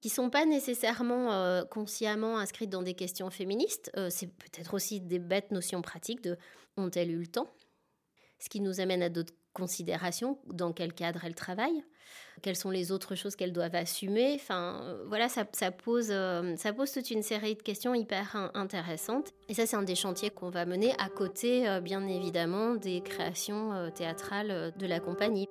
qui 0.00 0.08
sont 0.08 0.30
pas 0.30 0.46
nécessairement 0.46 1.32
euh, 1.32 1.64
consciemment 1.64 2.38
inscrites 2.38 2.70
dans 2.70 2.82
des 2.82 2.94
questions 2.94 3.30
féministes. 3.30 3.90
Euh, 3.96 4.08
c'est 4.10 4.28
peut-être 4.28 4.74
aussi 4.74 5.00
des 5.00 5.18
bêtes 5.18 5.50
notions 5.50 5.82
pratiques 5.82 6.22
de 6.22 6.36
ont-elles 6.76 7.10
eu 7.10 7.20
le 7.20 7.26
temps? 7.26 7.50
Ce 8.38 8.48
qui 8.48 8.60
nous 8.60 8.80
amène 8.80 9.02
à 9.02 9.08
d'autres 9.10 9.34
considération, 9.52 10.38
dans 10.46 10.72
quel 10.72 10.92
cadre 10.92 11.24
elles 11.24 11.34
travaillent, 11.34 11.82
quelles 12.40 12.56
sont 12.56 12.70
les 12.70 12.92
autres 12.92 13.14
choses 13.14 13.36
qu'elles 13.36 13.52
doivent 13.52 13.74
assumer. 13.74 14.34
Enfin, 14.36 14.80
euh, 14.84 15.04
voilà, 15.08 15.28
ça, 15.28 15.44
pose, 15.72 16.08
euh, 16.10 16.56
ça 16.56 16.72
pose 16.72 16.92
toute 16.92 17.10
une 17.10 17.22
série 17.22 17.56
de 17.56 17.62
questions 17.62 17.94
hyper 17.94 18.50
intéressantes. 18.54 19.32
Et 19.48 19.54
ça, 19.54 19.66
c'est 19.66 19.76
un 19.76 19.82
des 19.82 19.96
chantiers 19.96 20.30
qu'on 20.30 20.50
va 20.50 20.66
mener 20.66 20.92
à 20.98 21.08
côté, 21.08 21.80
bien 21.82 22.06
évidemment, 22.06 22.74
des 22.74 23.00
créations 23.00 23.90
théâtrales 23.94 24.72
de 24.76 24.86
la 24.86 25.00
compagnie. 25.00 25.46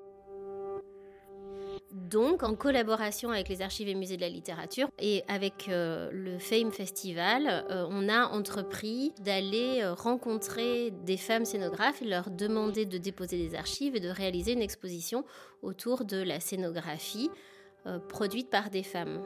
Donc, 1.91 2.43
en 2.43 2.53
collaboration 2.53 3.31
avec 3.31 3.50
les 3.50 3.63
archives 3.63 3.88
et 3.88 3.96
musées 3.96 4.15
de 4.15 4.22
la 4.22 4.29
littérature 4.29 4.89
et 5.00 5.24
avec 5.27 5.69
euh, 5.69 6.10
le 6.12 6.38
Fame 6.38 6.72
Festival, 6.72 7.65
euh, 7.72 7.88
on 7.89 8.08
a 8.08 8.27
entrepris 8.27 9.12
d'aller 9.22 9.79
euh, 9.81 9.96
rencontrer 9.96 10.91
des 11.05 11.17
femmes 11.17 11.46
scénographes 11.46 12.03
et 12.03 12.05
leur 12.05 12.29
demander 12.29 12.86
de 12.86 13.00
déposer 13.00 13.38
des 13.38 13.55
archives 13.55 13.96
et 13.96 14.00
de 14.00 14.10
réaliser 14.10 14.53
une 14.53 14.62
exposition 14.62 15.25
autour 15.63 16.05
de 16.05 16.22
la 16.22 16.39
scénographie 16.39 17.29
produite 18.10 18.50
par 18.50 18.69
des 18.69 18.84
femmes. 18.84 19.24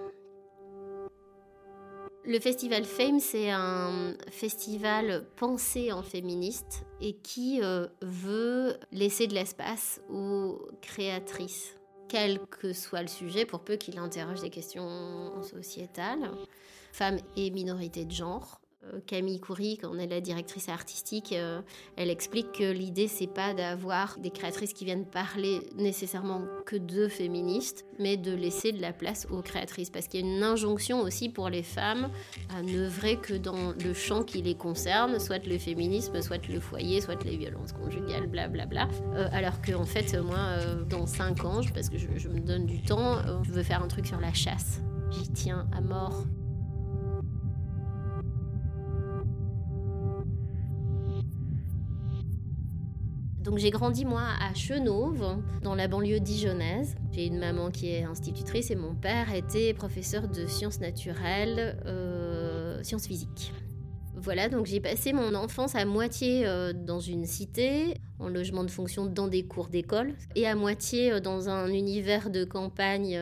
Le 2.24 2.39
festival 2.39 2.86
Fame, 2.86 3.20
c'est 3.20 3.50
un 3.50 4.13
festival 4.29 5.25
pensé 5.36 5.91
en 5.91 6.03
féministe 6.03 6.86
et 7.01 7.13
qui 7.13 7.60
veut 8.01 8.77
laisser 8.91 9.27
de 9.27 9.34
l'espace 9.34 10.01
aux 10.10 10.62
créatrices 10.82 11.75
quel 12.07 12.39
que 12.39 12.74
soit 12.74 13.01
le 13.01 13.07
sujet, 13.07 13.45
pour 13.45 13.62
peu 13.62 13.75
qu'il 13.75 13.98
interroge 13.98 14.41
des 14.41 14.50
questions 14.50 15.41
sociétales, 15.41 16.31
femmes 16.91 17.19
et 17.36 17.50
minorités 17.51 18.05
de 18.05 18.12
genre. 18.12 18.60
Euh, 18.92 19.00
Camille 19.06 19.40
Coury, 19.40 19.78
quand 19.82 19.96
est 19.98 20.08
la 20.08 20.22
directrice 20.22 20.70
artistique, 20.70 21.34
euh, 21.34 21.62
elle 21.96 22.10
explique 22.10 22.52
que 22.52 22.72
l'idée 22.72 23.08
c'est 23.08 23.28
pas 23.28 23.54
d'avoir 23.54 24.18
des 24.20 24.30
créatrices 24.30 24.74
qui 24.74 24.86
viennent 24.86 25.06
parler 25.06 25.62
nécessairement 25.78 26.42
que 26.66 26.75
de 26.75 27.08
féministes, 27.08 27.86
mais 28.00 28.18
de 28.18 28.34
laisser 28.34 28.72
de 28.72 28.82
la 28.82 28.92
place 28.92 29.28
aux 29.32 29.42
créatrices, 29.42 29.90
parce 29.90 30.08
qu'il 30.08 30.22
y 30.22 30.24
a 30.24 30.36
une 30.36 30.44
injonction 30.44 31.02
aussi 31.02 31.30
pour 31.30 31.50
les 31.50 31.63
femmes 31.63 32.10
à 32.56 32.62
n'œuvrer 32.62 33.18
que 33.18 33.34
dans 33.34 33.74
le 33.84 33.94
champ 33.94 34.24
qui 34.24 34.42
les 34.42 34.56
concerne, 34.56 35.20
soit 35.20 35.46
le 35.46 35.58
féminisme, 35.58 36.22
soit 36.22 36.46
le 36.48 36.60
foyer, 36.60 37.02
soit 37.02 37.24
les 37.24 37.38
violences 37.38 37.74
conjugales, 37.74 38.28
blablabla. 38.28 38.66
Bla 38.66 38.86
bla. 38.86 39.18
Euh, 39.18 39.30
alors 39.32 39.62
que 39.62 39.74
en 39.74 39.86
fait 39.86 40.16
moi, 40.16 40.58
dans 40.90 41.06
5 41.06 41.46
ans, 41.46 41.62
parce 41.74 41.90
que 41.90 41.98
je 41.98 42.28
me 42.28 42.40
donne 42.40 42.66
du 42.66 42.82
temps, 42.82 43.20
je 43.44 43.52
veux 43.52 43.63
faire 43.63 43.82
un 43.82 43.88
truc 43.88 44.08
sur 44.08 44.20
la 44.20 44.34
chasse. 44.34 44.82
J'y 45.12 45.30
tiens 45.30 45.68
à 45.72 45.82
mort. 45.82 46.24
Donc 53.44 53.58
j'ai 53.58 53.72
grandi 53.72 54.06
moi 54.06 54.24
à 54.40 54.54
Chenauve, 54.54 55.38
dans 55.62 55.76
la 55.76 55.90
banlieue 55.90 56.22
dijonnaise. 56.22 56.96
J'ai 57.12 57.26
une 57.26 57.38
maman 57.38 57.72
qui 57.72 57.90
est 57.90 58.04
institutrice 58.04 58.72
et 58.72 58.76
mon 58.76 58.96
père 58.96 59.34
était 59.34 59.74
professeur 59.74 60.30
de 60.30 60.48
sciences 60.48 60.80
naturelles, 60.80 61.78
euh, 61.86 62.82
sciences 62.84 63.06
physiques. 63.06 63.52
Voilà, 64.16 64.48
donc 64.48 64.66
j'ai 64.66 64.80
passé 64.80 65.12
mon 65.12 65.36
enfance 65.36 65.76
à 65.76 65.84
moitié 65.84 66.48
euh, 66.48 66.72
dans 66.72 67.02
une 67.02 67.26
cité, 67.26 67.96
en 68.20 68.30
logement 68.30 68.64
de 68.64 68.72
fonction 68.72 69.08
dans 69.08 69.28
des 69.28 69.44
cours 69.44 69.68
d'école, 69.68 70.14
et 70.36 70.48
à 70.48 70.56
moitié 70.56 71.12
euh, 71.12 71.20
dans 71.20 71.50
un 71.50 71.68
univers 71.68 72.30
de 72.30 72.46
campagne 72.46 73.20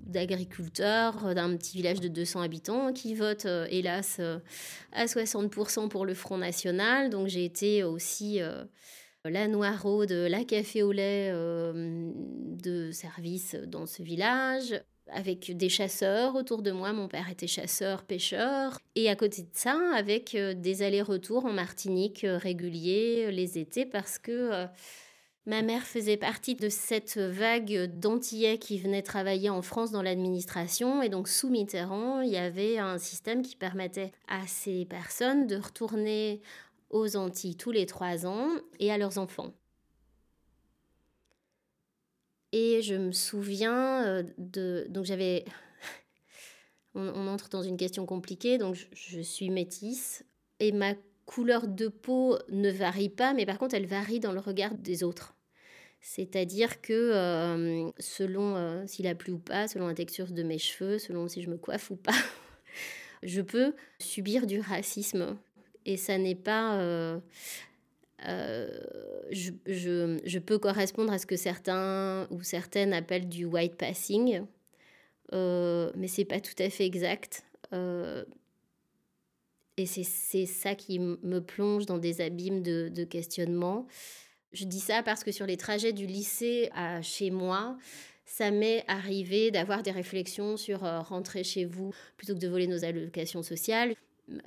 d'agriculteurs 0.00 1.32
d'un 1.36 1.56
petit 1.56 1.76
village 1.76 2.00
de 2.00 2.08
200 2.08 2.40
habitants 2.40 2.92
qui 2.92 3.14
vote, 3.14 3.46
hélas, 3.68 4.20
à 4.92 5.04
60% 5.04 5.88
pour 5.88 6.04
le 6.04 6.14
Front 6.14 6.38
National. 6.38 7.10
Donc 7.10 7.28
j'ai 7.28 7.44
été 7.44 7.84
aussi 7.84 8.40
la 9.28 9.48
noiraude, 9.48 10.12
la 10.12 10.44
café 10.44 10.82
au 10.82 10.92
lait 10.92 11.30
euh, 11.32 12.10
de 12.14 12.90
service 12.90 13.54
dans 13.66 13.86
ce 13.86 14.02
village, 14.02 14.80
avec 15.08 15.56
des 15.56 15.68
chasseurs 15.68 16.36
autour 16.36 16.62
de 16.62 16.70
moi. 16.70 16.92
Mon 16.92 17.08
père 17.08 17.28
était 17.30 17.46
chasseur, 17.46 18.04
pêcheur. 18.04 18.78
Et 18.94 19.10
à 19.10 19.16
côté 19.16 19.42
de 19.42 19.48
ça, 19.52 19.78
avec 19.94 20.34
euh, 20.34 20.54
des 20.54 20.82
allers-retours 20.82 21.44
en 21.44 21.52
Martinique 21.52 22.24
euh, 22.24 22.38
réguliers 22.38 23.30
les 23.30 23.58
étés, 23.58 23.84
parce 23.84 24.18
que 24.18 24.66
ma 25.46 25.62
mère 25.62 25.82
faisait 25.82 26.16
partie 26.16 26.54
de 26.54 26.68
cette 26.68 27.18
vague 27.18 27.90
d'Antillais 27.98 28.58
qui 28.58 28.78
venaient 28.78 29.02
travailler 29.02 29.50
en 29.50 29.62
France 29.62 29.90
dans 29.90 30.02
l'administration. 30.02 31.02
Et 31.02 31.08
donc, 31.08 31.28
sous 31.28 31.50
Mitterrand, 31.50 32.20
il 32.20 32.30
y 32.30 32.38
avait 32.38 32.78
un 32.78 32.98
système 32.98 33.42
qui 33.42 33.56
permettait 33.56 34.12
à 34.28 34.46
ces 34.46 34.86
personnes 34.86 35.46
de 35.46 35.56
retourner 35.56 36.40
aux 36.90 37.16
Antilles 37.16 37.56
tous 37.56 37.70
les 37.70 37.86
trois 37.86 38.26
ans 38.26 38.48
et 38.78 38.92
à 38.92 38.98
leurs 38.98 39.18
enfants. 39.18 39.54
Et 42.52 42.82
je 42.82 42.94
me 42.94 43.12
souviens 43.12 44.04
euh, 44.04 44.22
de... 44.38 44.86
Donc 44.90 45.04
j'avais... 45.04 45.44
On, 46.94 47.28
entre 47.28 47.48
dans 47.48 47.62
une 47.62 47.76
question 47.76 48.04
compliquée, 48.06 48.58
donc 48.58 48.76
je, 48.92 49.20
suis 49.20 49.50
métisse 49.50 50.24
et 50.58 50.72
ma 50.72 50.94
couleur 51.24 51.68
de 51.68 51.86
peau 51.86 52.36
ne 52.48 52.70
varie 52.70 53.08
pas, 53.08 53.32
mais 53.32 53.46
par 53.46 53.58
contre 53.58 53.76
elle 53.76 53.86
varie 53.86 54.18
dans 54.18 54.32
le 54.32 54.40
regard 54.40 54.74
des 54.74 55.04
autres. 55.04 55.36
C'est-à-dire 56.00 56.80
que 56.80 56.92
euh, 56.92 57.90
selon 58.00 58.56
euh, 58.56 58.84
s'il 58.88 59.06
a 59.06 59.14
plu 59.14 59.32
ou 59.32 59.38
pas, 59.38 59.68
selon 59.68 59.86
la 59.86 59.94
texture 59.94 60.32
de 60.32 60.42
mes 60.42 60.58
cheveux, 60.58 60.98
selon 60.98 61.28
si 61.28 61.42
je 61.42 61.50
me 61.50 61.58
coiffe 61.58 61.90
ou 61.90 61.96
pas, 61.96 62.16
je 63.22 63.42
peux 63.42 63.74
subir 64.00 64.46
du 64.46 64.58
racisme 64.58 65.38
et 65.86 65.96
ça 65.96 66.18
n'est 66.18 66.34
pas... 66.34 66.76
Euh, 66.76 67.18
euh, 68.26 68.68
je, 69.30 70.38
peux 70.38 70.58
correspondre 70.58 71.12
à 71.12 71.18
ce 71.18 71.26
que 71.26 71.36
certains 71.36 72.26
ou 72.30 72.42
certaines 72.42 72.92
appellent 72.92 73.28
du 73.28 73.44
white 73.44 73.76
passing, 73.76 74.42
euh, 75.32 75.90
mais 75.96 76.08
c'est 76.08 76.24
pas 76.24 76.40
tout 76.40 76.54
à 76.58 76.68
fait 76.68 76.84
exact. 76.84 77.44
Euh, 77.72 78.24
et 79.76 79.86
c'est 79.86 80.46
ça 80.46 80.74
qui 80.74 80.98
me 80.98 81.38
plonge 81.38 81.86
dans 81.86 81.96
des 81.96 82.20
abîmes 82.20 82.62
de, 82.62 82.90
de, 82.92 83.04
questionnement. 83.04 83.86
Je 84.52 84.64
dis 84.64 84.80
ça 84.80 85.02
parce 85.02 85.24
que 85.24 85.32
sur 85.32 85.46
les 85.46 85.56
trajets 85.56 85.94
du 85.94 86.04
lycée 86.04 86.68
à 86.74 87.00
chez 87.00 87.30
moi, 87.30 87.78
ça 88.26 88.50
m'est 88.50 88.84
arrivé 88.88 89.50
d'avoir 89.50 89.82
des 89.82 89.90
réflexions 89.90 90.58
sur 90.58 90.80
rentrer 90.80 91.44
chez 91.44 91.64
vous 91.64 91.94
plutôt 92.18 92.34
que 92.34 92.40
de 92.40 92.48
voler 92.48 92.66
nos 92.66 92.84
allocations 92.84 93.42
sociales. 93.42 93.94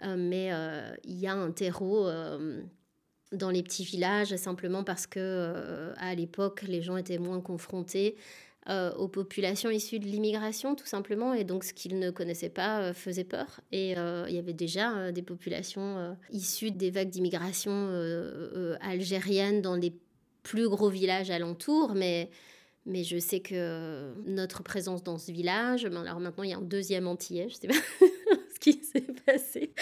Euh, 0.03 0.15
mais 0.17 0.49
euh, 0.51 0.93
il 1.03 1.17
y 1.19 1.27
a 1.27 1.33
un 1.33 1.51
terreau 1.51 2.07
euh, 2.07 2.61
dans 3.31 3.49
les 3.49 3.63
petits 3.63 3.83
villages 3.83 4.35
simplement 4.35 4.83
parce 4.83 5.07
que 5.07 5.93
à 5.97 6.13
l'époque 6.15 6.61
les 6.63 6.81
gens 6.81 6.97
étaient 6.97 7.17
moins 7.17 7.41
confrontés 7.41 8.15
aux 8.69 9.09
populations 9.09 9.69
issues 9.69 9.99
de 9.99 10.05
l'immigration 10.05 10.75
tout 10.75 10.85
simplement 10.85 11.33
et 11.33 11.43
donc 11.43 11.65
ce 11.65 11.73
qu'ils 11.73 11.99
ne 11.99 12.11
connaissaient 12.11 12.49
pas 12.49 12.93
faisait 12.93 13.25
peur. 13.25 13.59
Et 13.71 13.91
il 13.91 14.35
y 14.35 14.37
avait 14.37 14.53
déjà 14.53 15.11
des 15.11 15.23
populations 15.23 16.15
issues 16.31 16.71
des 16.71 16.91
vagues 16.91 17.09
d'immigration 17.09 17.89
algérienne 18.81 19.61
dans 19.61 19.75
les 19.75 19.93
plus 20.43 20.69
gros 20.69 20.89
villages 20.89 21.31
alentours 21.31 21.95
mais 21.95 22.29
mais 22.85 23.03
je 23.03 23.17
sais 23.17 23.39
que 23.39 24.13
notre 24.25 24.61
présence 24.61 25.03
dans 25.03 25.17
ce 25.17 25.31
village, 25.31 25.85
alors 25.85 26.19
maintenant 26.19 26.43
il 26.43 26.49
y 26.49 26.53
a 26.53 26.57
un 26.57 26.61
deuxième 26.61 27.07
antillais, 27.07 27.47
je 27.49 27.55
sais 27.55 27.67
pas 27.67 27.73
qui 28.63 28.81
s'est 28.83 29.01
passé. 29.25 29.73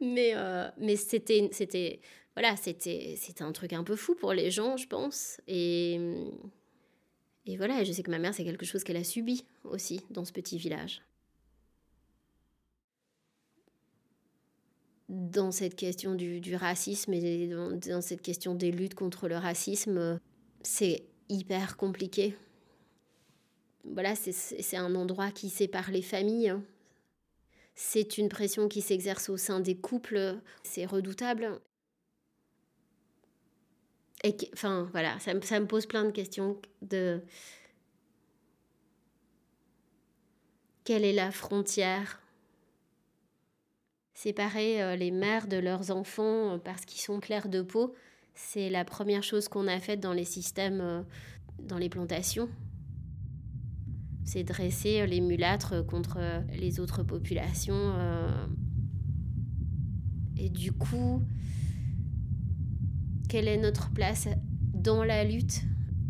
Mais, 0.00 0.32
euh, 0.34 0.68
mais 0.78 0.96
c'était, 0.96 1.48
c'était, 1.52 2.00
voilà, 2.34 2.56
c'était, 2.56 3.16
c'était 3.18 3.44
un 3.44 3.52
truc 3.52 3.72
un 3.74 3.84
peu 3.84 3.96
fou 3.96 4.14
pour 4.14 4.32
les 4.32 4.50
gens, 4.50 4.76
je 4.76 4.86
pense. 4.86 5.40
Et, 5.46 6.00
et 7.44 7.56
voilà, 7.58 7.84
je 7.84 7.92
sais 7.92 8.02
que 8.02 8.10
ma 8.10 8.18
mère, 8.18 8.34
c'est 8.34 8.44
quelque 8.44 8.64
chose 8.64 8.82
qu'elle 8.82 8.96
a 8.96 9.04
subi 9.04 9.44
aussi 9.64 10.00
dans 10.10 10.24
ce 10.24 10.32
petit 10.32 10.56
village. 10.56 11.02
Dans 15.10 15.50
cette 15.50 15.76
question 15.76 16.14
du, 16.14 16.40
du 16.40 16.56
racisme 16.56 17.12
et 17.12 17.46
dans, 17.48 18.00
cette 18.00 18.22
question 18.22 18.54
des 18.54 18.72
luttes 18.72 18.94
contre 18.94 19.28
le 19.28 19.36
racisme, 19.36 20.18
c'est 20.62 21.04
hyper 21.28 21.76
compliqué. 21.76 22.34
Voilà, 23.84 24.14
c'est 24.16 24.78
un 24.78 24.94
endroit 24.94 25.30
qui 25.30 25.50
sépare 25.50 25.90
les 25.90 26.00
familles. 26.00 26.54
C'est 27.74 28.18
une 28.18 28.28
pression 28.28 28.68
qui 28.68 28.80
s'exerce 28.80 29.28
au 29.28 29.36
sein 29.36 29.60
des 29.60 29.76
couples. 29.76 30.40
C'est 30.62 30.86
redoutable. 30.86 31.60
Et 34.22 34.36
enfin, 34.54 34.88
voilà, 34.92 35.18
ça, 35.18 35.32
ça, 35.42 35.60
me 35.60 35.66
pose 35.66 35.86
plein 35.86 36.04
de 36.04 36.10
questions 36.10 36.60
de... 36.82 37.20
Quelle 40.84 41.04
est 41.04 41.12
la 41.12 41.30
frontière? 41.30 42.20
Séparer 44.14 44.82
euh, 44.82 44.96
les 44.96 45.10
mères 45.10 45.48
de 45.48 45.56
leurs 45.56 45.90
enfants 45.90 46.54
euh, 46.54 46.58
parce 46.58 46.84
qu'ils 46.84 47.00
sont 47.00 47.20
clairs 47.20 47.48
de 47.48 47.62
peau, 47.62 47.94
c'est 48.34 48.70
la 48.70 48.84
première 48.84 49.22
chose 49.22 49.48
qu'on 49.48 49.66
a 49.66 49.80
faite 49.80 50.00
dans 50.00 50.12
les 50.12 50.24
systèmes, 50.24 50.80
euh, 50.80 51.02
dans 51.58 51.78
les 51.78 51.88
plantations 51.88 52.48
c'est 54.24 54.42
dresser 54.42 55.06
les 55.06 55.20
mulâtres 55.20 55.84
contre 55.86 56.18
les 56.58 56.80
autres 56.80 57.02
populations. 57.02 57.74
Euh. 57.74 58.46
Et 60.36 60.48
du 60.48 60.72
coup, 60.72 61.22
quelle 63.28 63.48
est 63.48 63.58
notre 63.58 63.90
place 63.90 64.28
dans 64.72 65.04
la 65.04 65.24
lutte? 65.24 65.62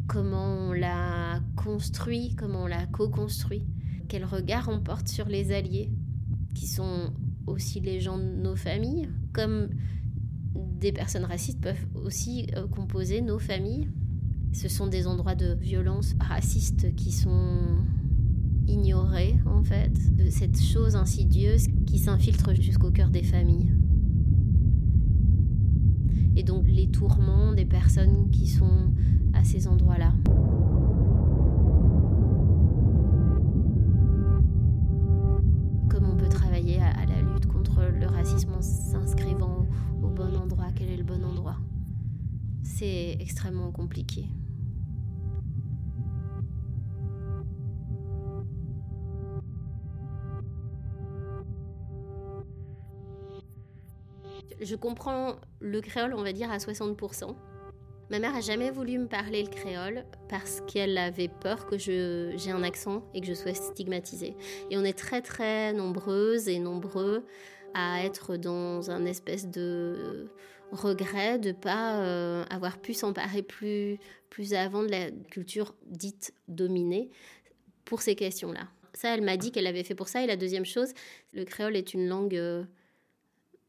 Comment 0.06 0.68
on 0.68 0.72
l'a 0.72 1.40
construit, 1.56 2.34
comment 2.36 2.64
on 2.64 2.66
l'a 2.66 2.86
co-construit, 2.86 3.66
quel 4.08 4.24
regard 4.24 4.68
on 4.68 4.80
porte 4.80 5.08
sur 5.08 5.26
les 5.28 5.52
alliés, 5.52 5.90
qui 6.54 6.66
sont 6.66 7.12
aussi 7.46 7.80
les 7.80 8.00
gens 8.00 8.18
de 8.18 8.22
nos 8.22 8.54
familles, 8.54 9.08
comme 9.32 9.70
des 10.54 10.92
personnes 10.92 11.24
racistes 11.24 11.60
peuvent 11.60 11.86
aussi 11.94 12.46
euh, 12.54 12.68
composer 12.68 13.22
nos 13.22 13.38
familles? 13.38 13.88
Ce 14.52 14.68
sont 14.68 14.86
des 14.86 15.06
endroits 15.06 15.34
de 15.34 15.54
violence 15.54 16.14
raciste 16.20 16.94
qui 16.94 17.10
sont 17.10 17.78
ignorés, 18.66 19.36
en 19.46 19.62
fait, 19.62 19.92
cette 20.30 20.60
chose 20.60 20.96
insidieuse 20.96 21.66
qui 21.86 21.98
s'infiltre 21.98 22.54
jusqu'au 22.54 22.90
cœur 22.90 23.10
des 23.10 23.22
familles. 23.22 23.72
Et 26.36 26.42
donc 26.42 26.66
les 26.66 26.88
tourments 26.88 27.52
des 27.52 27.64
personnes 27.64 28.30
qui 28.30 28.48
sont 28.48 28.92
à 29.32 29.44
ces 29.44 29.68
endroits-là. 29.68 30.12
Comment 35.88 36.12
on 36.12 36.16
peut 36.16 36.28
travailler 36.28 36.80
à 36.80 37.06
la 37.06 37.22
lutte 37.22 37.46
contre 37.46 37.82
le 37.82 38.06
racisme 38.06 38.52
en 38.54 38.62
s'inscrivant 38.62 39.66
au 40.02 40.08
bon 40.08 40.34
endroit 40.36 40.66
Quel 40.74 40.88
est 40.88 40.96
le 40.96 41.04
bon 41.04 41.24
endroit? 41.24 41.56
C'est 42.62 43.16
extrêmement 43.20 43.70
compliqué. 43.70 44.26
Je 54.64 54.76
comprends 54.76 55.36
le 55.60 55.82
créole, 55.82 56.14
on 56.14 56.22
va 56.22 56.32
dire, 56.32 56.50
à 56.50 56.56
60%. 56.56 57.36
Ma 58.10 58.18
mère 58.18 58.34
a 58.34 58.40
jamais 58.40 58.70
voulu 58.70 58.98
me 58.98 59.06
parler 59.06 59.42
le 59.42 59.50
créole 59.50 60.06
parce 60.28 60.62
qu'elle 60.62 60.96
avait 60.96 61.28
peur 61.28 61.66
que 61.66 61.76
j'ai 61.76 62.50
un 62.50 62.62
accent 62.62 63.02
et 63.12 63.20
que 63.20 63.26
je 63.26 63.34
sois 63.34 63.52
stigmatisée. 63.52 64.34
Et 64.70 64.78
on 64.78 64.84
est 64.84 64.98
très 64.98 65.20
très 65.20 65.74
nombreuses 65.74 66.48
et 66.48 66.58
nombreux 66.58 67.26
à 67.74 68.04
être 68.04 68.36
dans 68.36 68.90
un 68.90 69.04
espèce 69.04 69.48
de 69.48 70.30
regret 70.72 71.38
de 71.38 71.52
pas 71.52 72.00
euh, 72.00 72.44
avoir 72.48 72.78
pu 72.78 72.94
s'emparer 72.94 73.42
plus 73.42 73.98
plus 74.30 74.54
avant 74.54 74.82
de 74.82 74.88
la 74.88 75.10
culture 75.30 75.74
dite 75.86 76.32
dominée 76.48 77.10
pour 77.84 78.00
ces 78.00 78.14
questions-là. 78.14 78.68
Ça, 78.94 79.14
elle 79.14 79.22
m'a 79.22 79.36
dit 79.36 79.52
qu'elle 79.52 79.66
avait 79.66 79.84
fait 79.84 79.94
pour 79.94 80.08
ça. 80.08 80.22
Et 80.22 80.26
la 80.26 80.36
deuxième 80.36 80.64
chose, 80.64 80.92
le 81.32 81.44
créole 81.44 81.76
est 81.76 81.94
une 81.94 82.08
langue 82.08 82.36
euh, 82.36 82.64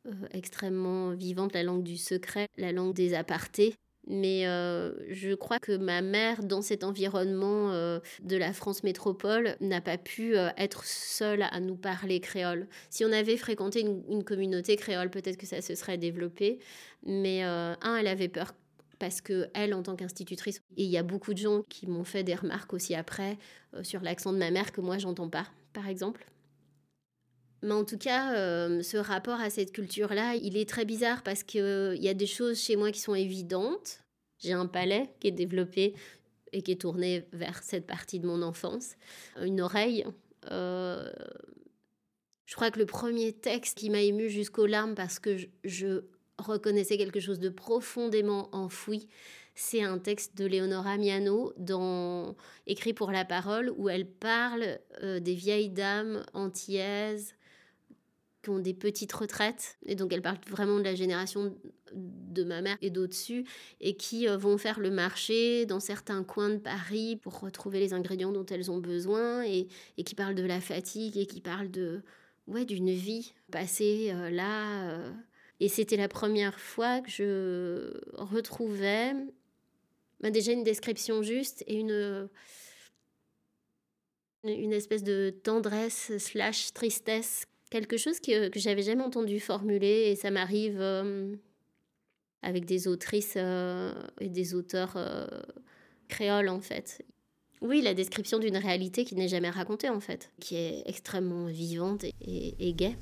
euh, 0.06 0.12
extrêmement 0.32 1.12
vivante, 1.12 1.54
la 1.54 1.64
langue 1.64 1.84
du 1.84 1.98
secret, 1.98 2.48
la 2.58 2.72
langue 2.72 2.94
des 2.94 3.14
apartés. 3.14 3.76
Mais 4.08 4.46
euh, 4.46 4.94
je 5.10 5.34
crois 5.34 5.58
que 5.58 5.76
ma 5.76 6.04
mère, 6.04 6.44
dans 6.44 6.62
cet 6.62 6.84
environnement 6.84 7.72
euh, 7.72 8.00
de 8.22 8.38
la 8.38 8.54
France 8.54 8.84
métropole, 8.84 9.56
n'a 9.62 9.82
pas 9.82 9.98
pu 9.98 10.36
être 10.36 10.86
seule 10.86 11.42
à 11.42 11.60
nous 11.60 11.76
parler 11.76 12.20
créole. 12.20 12.68
Si 12.92 13.04
on 13.04 13.12
avait 13.12 13.38
fréquenté 13.38 13.82
une, 13.82 14.24
communauté 14.24 14.76
créole, 14.76 15.10
peut-être 15.10 15.38
que 15.38 15.48
ça 15.48 15.62
se 15.62 15.74
serait 15.74 15.98
développé. 15.98 16.60
Mais 17.04 17.42
un, 17.42 17.98
elle 17.98 18.08
avait 18.08 18.28
peur 18.28 18.54
parce 19.00 19.22
que 19.22 19.48
elle, 19.56 19.74
en 19.74 19.82
tant 19.82 19.96
qu'institutrice, 19.96 20.62
et 20.78 20.84
il 20.84 20.90
y 20.90 20.98
a 20.98 21.04
beaucoup 21.04 21.34
de 21.34 21.40
gens 21.40 21.64
qui 21.68 21.88
m'ont 21.88 22.06
fait 22.06 22.24
des 22.24 22.36
remarques 22.36 22.74
aussi 22.74 22.94
après 22.94 23.38
sur 23.82 24.02
l'accent 24.02 24.32
de 24.34 24.38
ma 24.38 24.52
mère 24.52 24.72
que 24.72 24.82
moi 24.82 25.00
j'entends 25.00 25.30
pas, 25.30 25.48
par 25.74 25.88
exemple. 25.88 26.26
Mais 27.62 27.74
en 27.74 27.84
tout 27.84 27.98
cas, 27.98 28.36
euh, 28.36 28.82
ce 28.84 28.98
rapport 28.98 29.40
à 29.40 29.50
cette 29.50 29.72
culture-là, 29.72 30.36
il 30.36 30.58
est 30.58 30.70
très 30.70 30.86
bizarre 30.86 31.24
parce 31.24 31.44
qu'il 31.44 31.62
euh, 31.62 31.96
y 31.96 32.08
a 32.08 32.14
des 32.14 32.28
choses 32.28 32.60
chez 32.60 32.76
moi 32.76 32.92
qui 32.92 33.00
sont 33.00 33.16
évidentes. 33.16 34.04
J'ai 34.40 34.54
un 34.54 34.68
palais 34.68 35.10
qui 35.20 35.28
est 35.28 35.32
développé 35.32 35.96
et 36.52 36.62
qui 36.62 36.72
est 36.72 36.82
tourné 36.82 37.26
vers 37.34 37.64
cette 37.64 37.88
partie 37.88 38.20
de 38.20 38.28
mon 38.28 38.42
enfance. 38.42 38.96
Une 39.42 39.62
oreille. 39.62 40.06
Euh, 40.52 41.12
je 42.46 42.56
crois 42.56 42.70
que 42.70 42.80
le 42.80 42.86
premier 42.86 43.34
texte 43.34 43.80
qui 43.80 43.90
m'a 43.90 44.02
ému 44.02 44.30
jusqu'aux 44.30 44.68
larmes 44.68 44.94
parce 44.94 45.20
que 45.20 45.38
je, 45.63 46.04
reconnaissais 46.38 46.98
quelque 46.98 47.22
chose 47.22 47.39
de 47.39 47.48
profondément 47.48 48.50
enfoui, 48.54 49.08
c'est 49.56 49.82
un 49.82 49.98
texte 49.98 50.38
de 50.38 50.46
Leonora 50.46 50.98
Miano 50.98 51.54
dans 51.56 52.36
écrit 52.68 52.94
pour 52.94 53.10
la 53.10 53.24
parole 53.24 53.74
où 53.78 53.88
elle 53.88 54.06
parle 54.06 54.80
des 55.02 55.34
vieilles 55.34 55.70
dames 55.70 56.26
antillaises 56.34 57.36
qui 58.45 58.51
ont 58.51 58.60
des 58.60 58.75
petites 58.75 59.12
retraites, 59.12 59.79
et 59.88 59.95
donc 59.95 60.13
elle 60.13 60.21
parle 60.21 60.38
vraiment 60.47 60.77
de 60.77 60.84
la 60.84 60.93
génération 60.93 61.58
de 61.93 62.43
ma 62.43 62.62
mère 62.62 62.77
et 62.84 62.91
d'au-dessus, 62.91 63.43
et 63.81 63.97
qui 63.97 64.29
euh, 64.29 64.38
vont 64.38 64.60
faire 64.60 64.79
le 64.79 64.91
marché 64.91 65.65
dans 65.65 65.79
certains 65.79 66.23
coins 66.23 66.51
de 66.51 66.58
Paris 66.58 67.15
pour 67.15 67.39
retrouver 67.39 67.79
les 67.79 67.93
ingrédients 67.93 68.31
dont 68.31 68.45
elles 68.45 68.69
ont 68.69 68.77
besoin, 68.77 69.43
et, 69.43 69.67
qui 70.05 70.13
parlent 70.13 70.36
de 70.36 70.45
la 70.45 70.62
fatigue, 70.62 71.17
et 71.17 71.25
qui 71.25 71.41
parlent 71.41 71.71
de 71.71 72.03
ouais, 72.45 72.65
d'une 72.65 72.91
vie 72.91 73.34
passée 73.51 74.12
euh, 74.13 74.29
là. 74.29 74.91
Euh. 74.91 75.12
Et 75.60 75.67
c'était 75.67 75.97
la 75.97 76.08
première 76.08 76.60
fois 76.60 77.01
que 77.01 77.10
je 77.10 77.99
retrouvais 78.13 79.13
bah, 80.19 80.29
déjà 80.29 80.51
une 80.51 80.63
description 80.63 81.23
juste 81.23 81.63
et 81.65 81.79
une 81.79 82.29
une 84.43 84.73
espèce 84.73 85.01
de 85.01 85.34
tendresse 85.43 86.15
slash 86.19 86.71
tristesse 86.73 87.47
quelque 87.69 87.97
chose 87.97 88.19
que, 88.19 88.49
que 88.49 88.60
j'avais 88.60 88.84
jamais 88.84 89.04
entendu 89.04 89.39
formuler 89.39 90.10
et 90.10 90.15
ça 90.15 90.32
m'arrive 90.32 90.80
euh, 90.80 91.36
avec 92.41 92.65
des 92.65 92.88
autrices 92.88 93.36
euh, 93.38 93.93
et 94.19 94.30
des 94.30 94.54
auteurs 94.54 94.93
euh, 94.95 95.25
créoles 96.08 96.49
en 96.49 96.62
fait. 96.62 97.04
Oui, 97.62 97.82
la 97.82 97.93
description 97.93 98.38
d'une 98.38 98.58
réalité 98.58 99.06
qui 99.06 99.15
n'est 99.15 99.28
jamais 99.28 99.49
racontée 99.49 99.89
en 99.89 99.99
fait, 99.99 100.32
qui 100.39 100.56
est 100.56 100.84
extrêmement 100.86 101.45
vivante 101.45 102.04
et, 102.04 102.13
et, 102.21 102.69
et 102.69 102.73
gaie. 102.73 102.95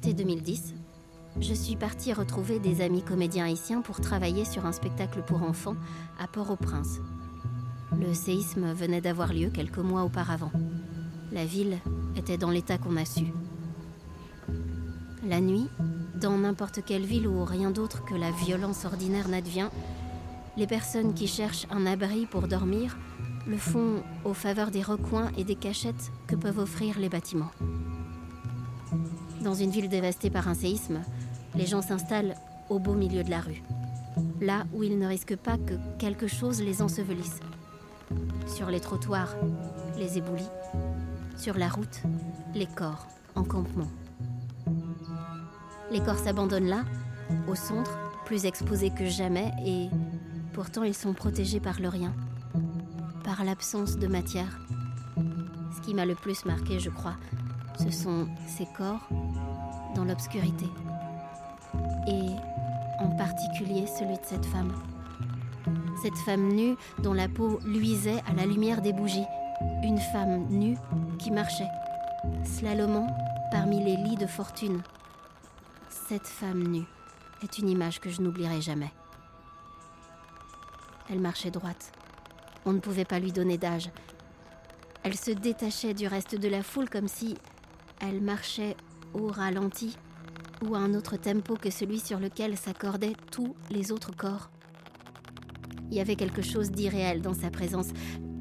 L'été 0.00 0.14
2010, 0.14 0.74
je 1.40 1.54
suis 1.54 1.74
partie 1.74 2.12
retrouver 2.12 2.60
des 2.60 2.82
amis 2.82 3.02
comédiens 3.02 3.46
haïtiens 3.46 3.80
pour 3.80 4.00
travailler 4.00 4.44
sur 4.44 4.64
un 4.64 4.70
spectacle 4.70 5.24
pour 5.26 5.42
enfants 5.42 5.74
à 6.20 6.28
Port-au-Prince. 6.28 7.00
Le 7.98 8.14
séisme 8.14 8.72
venait 8.74 9.00
d'avoir 9.00 9.32
lieu 9.32 9.50
quelques 9.50 9.78
mois 9.78 10.04
auparavant. 10.04 10.52
La 11.32 11.44
ville 11.44 11.78
était 12.14 12.38
dans 12.38 12.50
l'état 12.50 12.78
qu'on 12.78 12.96
a 12.96 13.04
su. 13.04 13.24
La 15.26 15.40
nuit, 15.40 15.66
dans 16.14 16.38
n'importe 16.38 16.84
quelle 16.84 17.04
ville 17.04 17.26
où 17.26 17.44
rien 17.44 17.72
d'autre 17.72 18.04
que 18.04 18.14
la 18.14 18.30
violence 18.30 18.84
ordinaire 18.84 19.28
n'advient, 19.28 19.70
les 20.56 20.68
personnes 20.68 21.12
qui 21.12 21.26
cherchent 21.26 21.66
un 21.70 21.86
abri 21.86 22.26
pour 22.26 22.46
dormir 22.46 22.96
le 23.48 23.56
font 23.56 24.04
aux 24.24 24.34
faveurs 24.34 24.70
des 24.70 24.82
recoins 24.82 25.32
et 25.36 25.42
des 25.42 25.56
cachettes 25.56 26.12
que 26.28 26.36
peuvent 26.36 26.60
offrir 26.60 27.00
les 27.00 27.08
bâtiments. 27.08 27.50
Dans 29.42 29.54
une 29.54 29.70
ville 29.70 29.88
dévastée 29.88 30.30
par 30.30 30.48
un 30.48 30.54
séisme, 30.54 31.00
les 31.54 31.66
gens 31.66 31.82
s'installent 31.82 32.34
au 32.68 32.78
beau 32.78 32.94
milieu 32.94 33.22
de 33.22 33.30
la 33.30 33.40
rue, 33.40 33.62
là 34.40 34.64
où 34.72 34.82
ils 34.82 34.98
ne 34.98 35.06
risquent 35.06 35.36
pas 35.36 35.56
que 35.56 35.74
quelque 35.98 36.26
chose 36.26 36.60
les 36.60 36.82
ensevelisse. 36.82 37.40
Sur 38.46 38.66
les 38.68 38.80
trottoirs, 38.80 39.34
les 39.96 40.18
éboulis. 40.18 40.50
Sur 41.36 41.56
la 41.56 41.68
route, 41.68 42.02
les 42.54 42.66
corps 42.66 43.06
en 43.36 43.44
campement. 43.44 43.88
Les 45.90 46.00
corps 46.00 46.18
s'abandonnent 46.18 46.68
là, 46.68 46.84
au 47.46 47.54
centre, 47.54 47.96
plus 48.24 48.44
exposés 48.44 48.90
que 48.90 49.06
jamais 49.06 49.52
et 49.64 49.88
pourtant 50.52 50.82
ils 50.82 50.94
sont 50.94 51.14
protégés 51.14 51.60
par 51.60 51.80
le 51.80 51.88
rien, 51.88 52.12
par 53.24 53.44
l'absence 53.44 53.96
de 53.96 54.08
matière. 54.08 54.58
Ce 55.76 55.80
qui 55.80 55.94
m'a 55.94 56.04
le 56.04 56.14
plus 56.14 56.44
marqué, 56.44 56.80
je 56.80 56.90
crois, 56.90 57.16
ce 57.78 57.90
sont 57.90 58.28
ces 58.46 58.66
corps 58.76 59.08
dans 59.94 60.04
l'obscurité. 60.04 60.66
Et 62.06 62.30
en 62.98 63.10
particulier 63.16 63.86
celui 63.86 64.16
de 64.16 64.24
cette 64.24 64.46
femme. 64.46 64.72
Cette 66.02 66.16
femme 66.24 66.48
nue 66.48 66.76
dont 67.02 67.12
la 67.12 67.28
peau 67.28 67.60
luisait 67.64 68.22
à 68.28 68.32
la 68.34 68.46
lumière 68.46 68.82
des 68.82 68.92
bougies. 68.92 69.26
Une 69.82 69.98
femme 69.98 70.46
nue 70.50 70.76
qui 71.18 71.30
marchait, 71.30 71.68
slalomant 72.44 73.08
parmi 73.50 73.82
les 73.82 73.96
lits 73.96 74.16
de 74.16 74.26
fortune. 74.26 74.82
Cette 75.88 76.26
femme 76.26 76.62
nue 76.62 76.86
est 77.42 77.58
une 77.58 77.68
image 77.68 78.00
que 78.00 78.10
je 78.10 78.22
n'oublierai 78.22 78.60
jamais. 78.60 78.92
Elle 81.10 81.20
marchait 81.20 81.50
droite. 81.50 81.92
On 82.66 82.72
ne 82.72 82.80
pouvait 82.80 83.04
pas 83.04 83.18
lui 83.18 83.32
donner 83.32 83.58
d'âge. 83.58 83.90
Elle 85.02 85.16
se 85.16 85.30
détachait 85.30 85.94
du 85.94 86.06
reste 86.06 86.34
de 86.34 86.48
la 86.48 86.62
foule 86.62 86.88
comme 86.88 87.08
si 87.08 87.36
elle 88.00 88.20
marchait 88.20 88.76
au 89.14 89.28
ralenti 89.28 89.96
ou 90.66 90.74
à 90.74 90.78
un 90.78 90.94
autre 90.94 91.16
tempo 91.16 91.54
que 91.54 91.70
celui 91.70 92.00
sur 92.00 92.18
lequel 92.18 92.56
s'accordaient 92.56 93.16
tous 93.30 93.54
les 93.70 93.92
autres 93.92 94.14
corps. 94.14 94.50
Il 95.90 95.96
y 95.96 96.00
avait 96.00 96.16
quelque 96.16 96.42
chose 96.42 96.70
d'irréel 96.70 97.22
dans 97.22 97.34
sa 97.34 97.50
présence. 97.50 97.88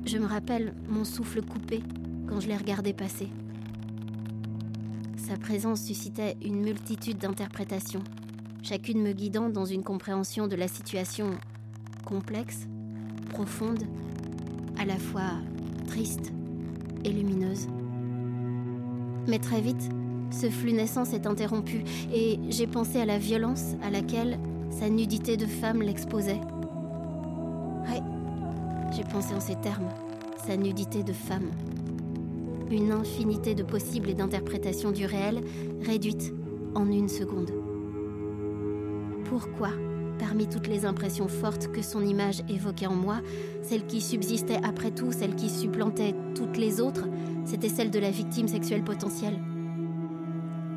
Je 0.05 0.17
me 0.17 0.25
rappelle 0.25 0.73
mon 0.87 1.05
souffle 1.05 1.41
coupé 1.41 1.81
quand 2.27 2.39
je 2.39 2.47
l'ai 2.47 2.57
regardé 2.57 2.93
passer. 2.93 3.29
Sa 5.17 5.37
présence 5.37 5.81
suscitait 5.83 6.37
une 6.41 6.61
multitude 6.61 7.17
d'interprétations, 7.17 8.03
chacune 8.63 9.01
me 9.01 9.11
guidant 9.11 9.49
dans 9.49 9.65
une 9.65 9.83
compréhension 9.83 10.47
de 10.47 10.55
la 10.55 10.67
situation 10.67 11.31
complexe, 12.05 12.67
profonde, 13.29 13.83
à 14.77 14.85
la 14.85 14.97
fois 14.97 15.31
triste 15.87 16.31
et 17.03 17.11
lumineuse. 17.11 17.67
Mais 19.27 19.39
très 19.39 19.61
vite, 19.61 19.89
ce 20.31 20.49
flux 20.49 20.73
naissant 20.73 21.05
s'est 21.05 21.27
interrompu 21.27 21.83
et 22.13 22.39
j'ai 22.49 22.67
pensé 22.67 22.99
à 22.99 23.05
la 23.05 23.17
violence 23.17 23.75
à 23.83 23.89
laquelle 23.89 24.39
sa 24.69 24.89
nudité 24.89 25.37
de 25.37 25.45
femme 25.45 25.81
l'exposait. 25.81 26.39
Oui, 27.89 27.99
j'ai 28.95 29.03
pensé 29.03 29.33
en 29.33 29.39
ces 29.39 29.55
termes, 29.55 29.89
sa 30.45 30.55
nudité 30.55 31.03
de 31.03 31.13
femme. 31.13 31.49
Une 32.71 32.91
infinité 32.91 33.55
de 33.55 33.63
possibles 33.63 34.09
et 34.09 34.13
d'interprétations 34.13 34.91
du 34.91 35.05
réel 35.05 35.41
réduite 35.81 36.33
en 36.75 36.89
une 36.91 37.09
seconde. 37.09 37.51
Pourquoi, 39.25 39.69
parmi 40.17 40.47
toutes 40.47 40.67
les 40.67 40.85
impressions 40.85 41.27
fortes 41.27 41.71
que 41.71 41.81
son 41.81 42.03
image 42.03 42.41
évoquait 42.49 42.87
en 42.87 42.95
moi, 42.95 43.21
celle 43.63 43.85
qui 43.85 44.01
subsistait 44.01 44.59
après 44.63 44.91
tout, 44.91 45.11
celle 45.11 45.35
qui 45.35 45.49
supplantait 45.49 46.15
toutes 46.35 46.57
les 46.57 46.81
autres, 46.81 47.07
c'était 47.45 47.69
celle 47.69 47.91
de 47.91 47.99
la 47.99 48.11
victime 48.11 48.47
sexuelle 48.47 48.83
potentielle. 48.83 49.39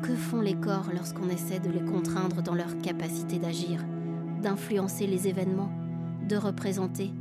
Que 0.03 0.15
font 0.15 0.41
les 0.41 0.55
corps 0.55 0.89
lorsqu'on 0.93 1.29
essaie 1.29 1.59
de 1.59 1.69
les 1.69 1.83
contraindre 1.83 2.41
dans 2.41 2.55
leur 2.55 2.77
capacité 2.79 3.39
d'agir, 3.39 3.85
d'influencer 4.41 5.07
les 5.07 5.27
événements, 5.27 5.71
de 6.27 6.35
représenter 6.35 7.11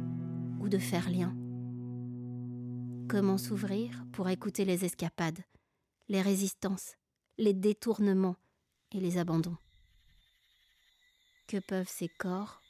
ou 0.60 0.68
de 0.68 0.78
faire 0.78 1.10
lien? 1.10 1.34
Comment 3.08 3.38
s'ouvrir 3.38 4.04
pour 4.12 4.28
écouter 4.28 4.64
les 4.64 4.84
escapades, 4.84 5.40
les 6.08 6.22
résistances, 6.22 6.94
les 7.38 7.54
détournements 7.54 8.36
et 8.92 9.00
les 9.00 9.18
abandons? 9.18 9.56
Que 11.50 11.56
peuvent 11.56 11.90
ces 11.90 12.08
corps 12.08 12.62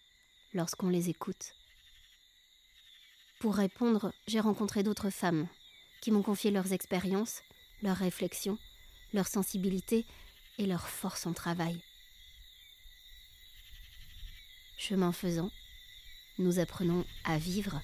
lorsqu'on 0.54 0.88
les 0.88 1.10
écoute 1.10 1.52
Pour 3.38 3.56
répondre, 3.56 4.10
j'ai 4.26 4.40
rencontré 4.40 4.82
d'autres 4.82 5.10
femmes 5.10 5.48
qui 6.00 6.10
m'ont 6.10 6.22
confié 6.22 6.50
leurs 6.50 6.72
expériences, 6.72 7.42
leurs 7.82 7.98
réflexions, 7.98 8.56
leur 9.12 9.28
sensibilité 9.28 10.06
et 10.56 10.64
leur 10.64 10.88
force 10.88 11.26
en 11.26 11.34
travail. 11.34 11.78
Chemin 14.78 15.12
faisant, 15.12 15.50
nous 16.38 16.58
apprenons 16.58 17.04
à 17.24 17.36
vivre 17.36 17.82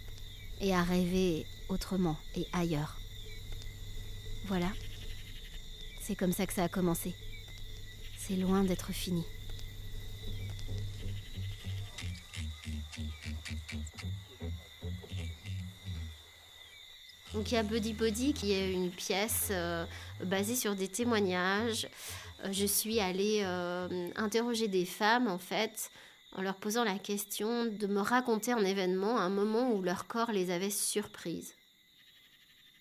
et 0.62 0.74
à 0.74 0.82
rêver 0.82 1.44
autrement 1.68 2.16
et 2.36 2.46
ailleurs. 2.54 2.96
Voilà, 4.46 4.72
c'est 6.00 6.16
comme 6.16 6.32
ça 6.32 6.46
que 6.46 6.54
ça 6.54 6.64
a 6.64 6.70
commencé. 6.70 7.14
C'est 8.16 8.36
loin 8.36 8.64
d'être 8.64 8.92
fini. 8.92 9.26
Donc 17.34 17.50
il 17.50 17.54
y 17.54 17.58
a 17.58 17.62
Buddy 17.62 17.92
Body 17.92 18.32
qui 18.32 18.52
est 18.52 18.72
une 18.72 18.90
pièce 18.90 19.48
euh, 19.50 19.84
basée 20.24 20.54
sur 20.54 20.74
des 20.74 20.88
témoignages. 20.88 21.88
Euh, 22.44 22.52
je 22.52 22.66
suis 22.66 23.00
allée 23.00 23.42
euh, 23.44 24.08
interroger 24.16 24.68
des 24.68 24.84
femmes 24.84 25.26
en 25.26 25.38
fait 25.38 25.90
en 26.36 26.42
leur 26.42 26.54
posant 26.56 26.84
la 26.84 26.98
question 26.98 27.66
de 27.66 27.86
me 27.86 28.00
raconter 28.00 28.52
un 28.52 28.64
événement, 28.64 29.18
un 29.18 29.28
moment 29.28 29.72
où 29.72 29.82
leur 29.82 30.06
corps 30.06 30.32
les 30.32 30.50
avait 30.50 30.70
surprises, 30.70 31.54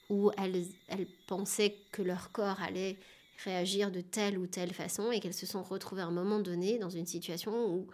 où 0.10 0.32
elles, 0.38 0.66
elles 0.88 1.08
pensaient 1.28 1.76
que 1.92 2.02
leur 2.02 2.32
corps 2.32 2.62
allait 2.62 2.98
réagir 3.44 3.92
de 3.92 4.02
telle 4.02 4.38
ou 4.38 4.46
telle 4.46 4.74
façon 4.74 5.12
et 5.12 5.20
qu'elles 5.20 5.34
se 5.34 5.46
sont 5.46 5.64
retrouvées 5.64 6.02
à 6.02 6.08
un 6.08 6.12
moment 6.12 6.40
donné 6.40 6.80
dans 6.80 6.90
une 6.90 7.06
situation 7.06 7.54
où 7.68 7.88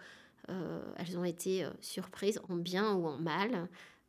elles 0.48 1.16
ont 1.16 1.24
été 1.24 1.64
surprises 1.80 2.40
en 2.48 2.56
bien 2.56 2.94
ou 2.94 3.06
en 3.06 3.16
mal 3.16 3.68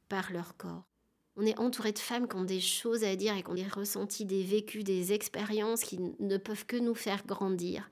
par 0.10 0.32
leur 0.34 0.58
corps. 0.58 0.93
On 1.36 1.46
est 1.46 1.58
entouré 1.58 1.92
de 1.92 2.00
femmes 2.00 2.28
qui 2.28 2.36
ont 2.36 2.44
des 2.44 2.60
choses 2.60 3.04
à 3.04 3.16
dire 3.16 3.36
et 3.36 3.42
qui 3.44 3.50
ont 3.50 3.56
des 3.56 3.68
ressentis, 3.68 4.26
des 4.26 4.44
vécus, 4.44 4.84
des 4.84 5.14
expériences 5.14 5.84
qui 5.84 6.00
ne 6.20 6.38
peuvent 6.38 6.66
que 6.66 6.78
nous 6.78 6.94
faire 6.94 7.26
grandir. 7.26 7.90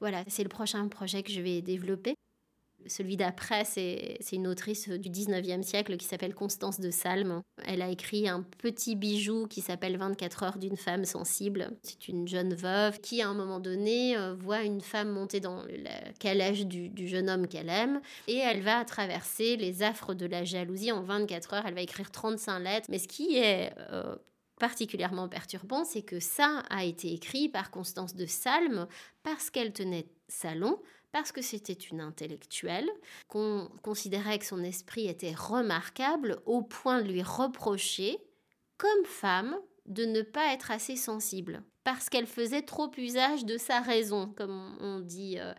Voilà, 0.00 0.24
c'est 0.26 0.42
le 0.42 0.48
prochain 0.48 0.86
projet 0.88 1.22
que 1.22 1.30
je 1.30 1.40
vais 1.40 1.62
développer. 1.62 2.14
Celui 2.86 3.16
d'après, 3.16 3.64
c'est 3.64 4.18
une 4.32 4.46
autrice 4.46 4.88
du 4.88 5.10
19e 5.10 5.62
siècle 5.62 5.96
qui 5.96 6.06
s'appelle 6.06 6.34
Constance 6.34 6.80
de 6.80 6.90
Salm. 6.90 7.42
Elle 7.64 7.82
a 7.82 7.88
écrit 7.88 8.28
un 8.28 8.42
petit 8.42 8.96
bijou 8.96 9.46
qui 9.46 9.60
s'appelle 9.60 9.96
24 9.96 10.42
heures 10.42 10.58
d'une 10.58 10.76
femme 10.76 11.04
sensible. 11.04 11.70
C'est 11.82 12.08
une 12.08 12.26
jeune 12.26 12.54
veuve 12.54 13.00
qui, 13.00 13.22
à 13.22 13.28
un 13.28 13.34
moment 13.34 13.60
donné, 13.60 14.16
euh, 14.16 14.34
voit 14.34 14.62
une 14.62 14.80
femme 14.80 15.10
monter 15.10 15.40
dans 15.40 15.64
la 15.64 16.12
calèche 16.18 16.66
du, 16.66 17.08
jeune 17.08 17.30
homme 17.30 17.48
qu'elle 17.48 17.68
aime 17.68 18.00
et 18.28 18.36
elle 18.36 18.62
va 18.62 18.84
traverser 18.84 19.56
les 19.56 19.82
affres 19.82 20.14
de 20.14 20.26
la 20.26 20.44
jalousie 20.44 20.92
en 20.92 21.02
24 21.02 21.54
heures. 21.54 21.64
Elle 21.66 21.74
va 21.74 21.82
écrire 21.82 22.10
35 22.10 22.58
lettres. 22.60 22.86
Mais 22.90 22.98
ce 22.98 23.08
qui 23.08 23.36
est 23.36 23.72
euh, 23.90 24.14
particulièrement 24.58 25.28
perturbant, 25.28 25.84
c'est 25.84 26.02
que 26.02 26.20
ça 26.20 26.62
a 26.70 26.84
été 26.84 27.12
écrit 27.12 27.48
par 27.48 27.70
Constance 27.70 28.14
de 28.14 28.26
Salm 28.26 28.86
parce 29.22 29.50
qu'elle 29.50 29.72
tenait 29.72 30.06
salon 30.28 30.78
parce 31.12 31.32
que 31.32 31.42
c'était 31.42 31.72
une 31.72 32.00
intellectuelle, 32.00 32.88
qu'on 33.28 33.70
considérait 33.82 34.38
que 34.38 34.46
son 34.46 34.62
esprit 34.62 35.08
était 35.08 35.34
remarquable 35.34 36.40
au 36.46 36.62
point 36.62 37.02
de 37.02 37.08
lui 37.08 37.22
reprocher, 37.22 38.18
comme 38.78 39.04
femme, 39.04 39.56
de 39.86 40.04
ne 40.04 40.22
pas 40.22 40.52
être 40.52 40.70
assez 40.70 40.96
sensible, 40.96 41.62
parce 41.84 42.08
qu'elle 42.08 42.26
faisait 42.26 42.62
trop 42.62 42.90
usage 42.96 43.44
de 43.44 43.58
sa 43.58 43.80
raison, 43.80 44.32
comme 44.36 44.76
on 44.80 45.00
dit. 45.00 45.38
Euh, 45.38 45.52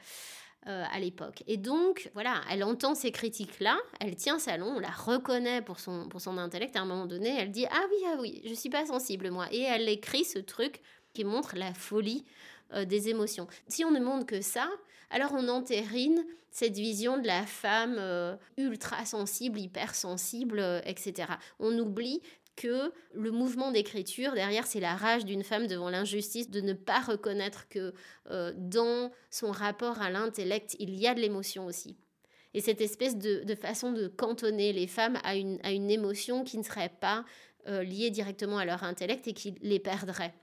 euh, 0.68 0.84
à 0.94 1.00
l'époque. 1.00 1.42
Et 1.48 1.58
donc, 1.58 2.12
voilà, 2.14 2.40
elle 2.52 2.64
entend 2.64 2.94
ces 2.94 3.12
critiques-là, 3.12 3.80
elle 4.00 4.16
tient 4.16 4.38
salon, 4.38 4.74
on 4.76 4.80
la 4.80 4.92
reconnaît 4.92 5.64
pour 5.64 5.80
son, 5.80 6.08
pour 6.08 6.22
son 6.22 6.38
intellect. 6.38 6.76
À 6.76 6.82
un 6.82 6.86
moment 6.86 7.08
donné, 7.08 7.36
elle 7.36 7.50
dit 7.50 7.66
Ah 7.66 7.84
oui, 7.90 7.98
ah 8.06 8.18
oui, 8.20 8.44
je 8.46 8.54
suis 8.54 8.70
pas 8.70 8.86
sensible, 8.86 9.32
moi. 9.32 9.48
Et 9.52 9.62
elle 9.62 9.90
écrit 9.90 10.24
ce 10.24 10.38
truc 10.38 10.82
qui 11.16 11.24
montre 11.24 11.56
la 11.56 11.74
folie 11.74 12.26
euh, 12.74 12.86
des 12.86 13.10
émotions. 13.10 13.48
Si 13.68 13.84
on 13.84 13.90
ne 13.90 14.00
montre 14.00 14.28
que 14.28 14.42
ça, 14.42 14.70
alors 15.12 15.34
on 15.34 15.48
entérine 15.48 16.26
cette 16.52 16.76
vision 16.76 17.18
de 17.18 17.28
la 17.28 17.46
femme 17.46 17.96
euh, 17.98 18.36
ultra 18.58 19.06
sensible, 19.06 19.60
hypersensible, 19.60 20.60
euh, 20.60 20.82
etc. 20.86 21.34
On 21.60 21.78
oublie 21.78 22.22
que 22.58 22.92
le 23.14 23.32
mouvement 23.32 23.72
d'écriture, 23.72 24.34
derrière, 24.34 24.68
c'est 24.68 24.82
la 24.82 24.96
rage 24.96 25.24
d'une 25.24 25.44
femme 25.44 25.68
devant 25.68 25.90
l'injustice 25.90 26.50
de 26.50 26.60
ne 26.60 26.74
pas 26.74 27.00
reconnaître 27.00 27.70
que 27.70 27.94
euh, 28.30 28.52
dans 28.58 29.12
son 29.30 29.52
rapport 29.52 30.02
à 30.02 30.10
l'intellect, 30.10 30.76
il 30.80 30.96
y 30.96 31.08
a 31.08 31.14
de 31.14 31.22
l'émotion 31.22 31.66
aussi. 31.66 31.96
Et 32.54 32.60
cette 32.60 32.82
espèce 32.82 33.18
de, 33.18 33.56
façon 33.56 33.94
de 33.94 34.08
cantonner 34.08 34.74
les 34.74 34.88
femmes 34.88 35.18
à 35.24 35.38
une, 35.38 35.58
à 35.64 35.72
une 35.72 35.90
émotion 35.90 36.44
qui 36.44 36.58
ne 36.58 36.64
serait 36.64 36.92
pas 37.00 37.24
liée 37.66 38.10
directement 38.10 38.58
à 38.58 38.66
leur 38.66 38.84
intellect 38.84 39.28
et 39.28 39.34
qui 39.34 39.56
les 39.62 39.80
perdrait. 39.80 40.34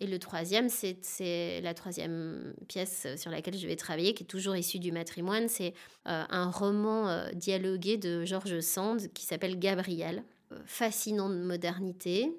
Et 0.00 0.06
le 0.06 0.18
troisième, 0.18 0.70
c'est 0.70 1.60
la 1.60 1.74
troisième 1.74 2.54
pièce 2.68 3.06
sur 3.16 3.30
laquelle 3.30 3.56
je 3.56 3.66
vais 3.66 3.76
travailler, 3.76 4.14
qui 4.14 4.22
est 4.22 4.26
toujours 4.26 4.56
issue 4.56 4.78
du 4.78 4.92
matrimoine. 4.92 5.48
C'est 5.48 5.74
euh, 6.08 6.24
un 6.30 6.50
roman 6.50 7.08
euh, 7.08 7.30
dialogué 7.32 7.98
de 7.98 8.24
Georges 8.24 8.60
Sand 8.60 9.12
qui 9.12 9.26
s'appelle 9.26 9.58
Gabriel. 9.58 10.24
Euh, 10.52 10.56
fascinant 10.64 11.28
de 11.28 11.36
modernité, 11.36 12.32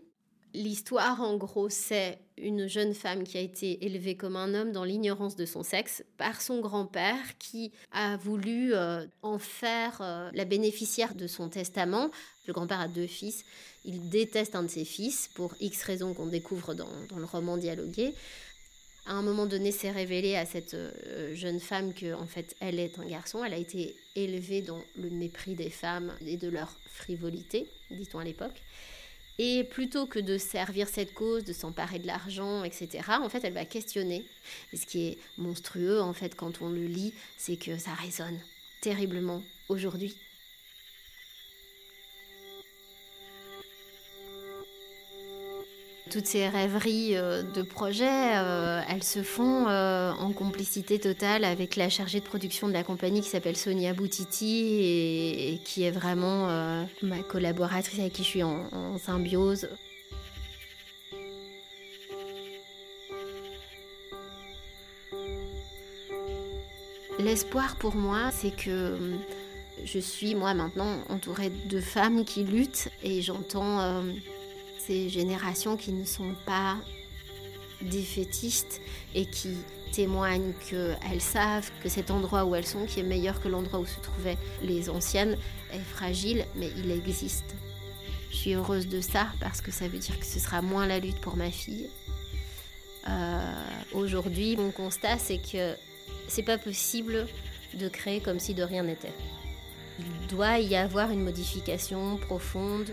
L'histoire, 0.53 1.21
en 1.21 1.37
gros, 1.37 1.69
c'est 1.69 2.19
une 2.37 2.67
jeune 2.67 2.93
femme 2.93 3.23
qui 3.23 3.37
a 3.37 3.39
été 3.39 3.85
élevée 3.85 4.17
comme 4.17 4.35
un 4.35 4.53
homme 4.53 4.73
dans 4.73 4.83
l'ignorance 4.83 5.37
de 5.37 5.45
son 5.45 5.63
sexe 5.63 6.03
par 6.17 6.41
son 6.41 6.59
grand-père 6.59 7.37
qui 7.39 7.71
a 7.93 8.17
voulu 8.17 8.73
en 9.21 9.39
faire 9.39 10.29
la 10.33 10.43
bénéficiaire 10.43 11.15
de 11.15 11.25
son 11.25 11.47
testament. 11.47 12.11
Le 12.47 12.51
grand-père 12.51 12.81
a 12.81 12.89
deux 12.89 13.07
fils. 13.07 13.45
Il 13.83 14.09
déteste 14.09 14.55
un 14.55 14.63
de 14.63 14.69
ses 14.69 14.85
fils 14.85 15.29
pour 15.33 15.55
X 15.59 15.83
raisons 15.83 16.13
qu'on 16.13 16.27
découvre 16.27 16.73
dans, 16.73 16.89
le 17.15 17.25
roman 17.25 17.57
dialogué. 17.57 18.13
À 19.07 19.13
un 19.13 19.23
moment 19.23 19.47
donné, 19.47 19.71
c'est 19.71 19.89
révélé 19.89 20.35
à 20.35 20.45
cette 20.45 20.75
euh, 20.75 21.33
jeune 21.33 21.59
femme 21.59 21.93
que, 21.93 22.13
en 22.13 22.27
fait, 22.27 22.55
elle 22.59 22.79
est 22.79 22.99
un 22.99 23.05
garçon. 23.05 23.43
Elle 23.43 23.53
a 23.53 23.57
été 23.57 23.95
élevée 24.15 24.61
dans 24.61 24.81
le 24.95 25.09
mépris 25.09 25.55
des 25.55 25.71
femmes 25.71 26.13
et 26.25 26.37
de 26.37 26.47
leur 26.47 26.77
frivolité, 26.85 27.67
dit-on 27.89 28.19
à 28.19 28.23
l'époque. 28.23 28.61
Et 29.39 29.63
plutôt 29.63 30.05
que 30.05 30.19
de 30.19 30.37
servir 30.37 30.87
cette 30.87 31.15
cause, 31.15 31.43
de 31.43 31.53
s'emparer 31.53 31.97
de 31.97 32.05
l'argent, 32.05 32.63
etc., 32.63 32.99
en 33.09 33.29
fait, 33.29 33.43
elle 33.43 33.53
va 33.53 33.65
questionner. 33.65 34.23
Et 34.71 34.77
ce 34.77 34.85
qui 34.85 35.07
est 35.07 35.17
monstrueux, 35.37 35.99
en 35.99 36.13
fait, 36.13 36.35
quand 36.35 36.61
on 36.61 36.69
le 36.69 36.85
lit, 36.85 37.13
c'est 37.37 37.55
que 37.55 37.79
ça 37.79 37.95
résonne 37.95 38.39
terriblement 38.81 39.41
aujourd'hui. 39.67 40.15
Toutes 46.11 46.25
ces 46.27 46.49
rêveries 46.49 47.15
euh, 47.15 47.41
de 47.41 47.61
projets, 47.61 48.35
euh, 48.35 48.81
elles 48.89 49.03
se 49.03 49.23
font 49.23 49.67
euh, 49.67 50.11
en 50.11 50.33
complicité 50.33 50.99
totale 50.99 51.45
avec 51.45 51.77
la 51.77 51.89
chargée 51.89 52.19
de 52.19 52.25
production 52.25 52.67
de 52.67 52.73
la 52.73 52.83
compagnie 52.83 53.21
qui 53.21 53.29
s'appelle 53.29 53.55
Sonia 53.55 53.93
Boutiti 53.93 54.81
et, 54.81 55.59
qui 55.63 55.83
est 55.83 55.91
vraiment 55.91 56.47
ma 57.01 57.19
collaboratrice 57.19 57.99
avec 57.99 58.13
qui 58.13 58.23
je 58.23 58.27
suis 58.27 58.43
en, 58.43 58.65
en 58.73 58.97
symbiose. 58.97 59.69
L'espoir 67.19 67.77
pour 67.77 67.95
moi, 67.95 68.31
c'est 68.31 68.55
que 68.55 68.97
je 69.85 69.99
suis 69.99 70.35
moi 70.35 70.53
maintenant 70.53 70.97
entourée 71.09 71.51
de 71.69 71.79
femmes 71.79 72.25
qui 72.25 72.43
luttent 72.43 72.89
et 73.03 73.21
j'entends 73.21 74.03
ces 74.85 75.09
générations 75.09 75.77
qui 75.77 75.91
ne 75.91 76.05
sont 76.05 76.33
pas 76.45 76.77
défaitistes 77.81 78.81
et 79.15 79.25
qui 79.25 79.55
témoignent 79.91 80.53
qu'elles 80.69 81.21
savent 81.21 81.69
que 81.83 81.89
cet 81.89 82.11
endroit 82.11 82.45
où 82.45 82.55
elles 82.55 82.65
sont, 82.65 82.85
qui 82.85 82.99
est 82.99 83.03
meilleur 83.03 83.41
que 83.41 83.47
l'endroit 83.47 83.79
où 83.79 83.85
se 83.85 83.99
trouvaient 83.99 84.37
les 84.61 84.89
anciennes, 84.89 85.37
est 85.73 85.79
fragile, 85.79 86.45
mais 86.55 86.69
il 86.77 86.91
existe. 86.91 87.55
Je 88.31 88.37
suis 88.37 88.53
heureuse 88.53 88.87
de 88.87 89.01
ça 89.01 89.27
parce 89.39 89.61
que 89.61 89.71
ça 89.71 89.87
veut 89.87 89.97
dire 89.99 90.17
que 90.17 90.25
ce 90.25 90.39
sera 90.39 90.61
moins 90.61 90.87
la 90.87 90.99
lutte 90.99 91.19
pour 91.19 91.35
ma 91.35 91.51
fille. 91.51 91.89
Euh, 93.09 93.63
aujourd'hui, 93.93 94.55
mon 94.55 94.71
constat, 94.71 95.17
c'est 95.17 95.39
que 95.39 95.75
c'est 96.27 96.43
pas 96.43 96.57
possible 96.57 97.27
de 97.73 97.89
créer 97.89 98.21
comme 98.21 98.39
si 98.39 98.53
de 98.53 98.63
rien 98.63 98.83
n'était. 98.83 99.13
Il 99.99 100.27
doit 100.27 100.59
y 100.59 100.75
avoir 100.75 101.11
une 101.11 101.23
modification 101.23 102.17
profonde 102.17 102.89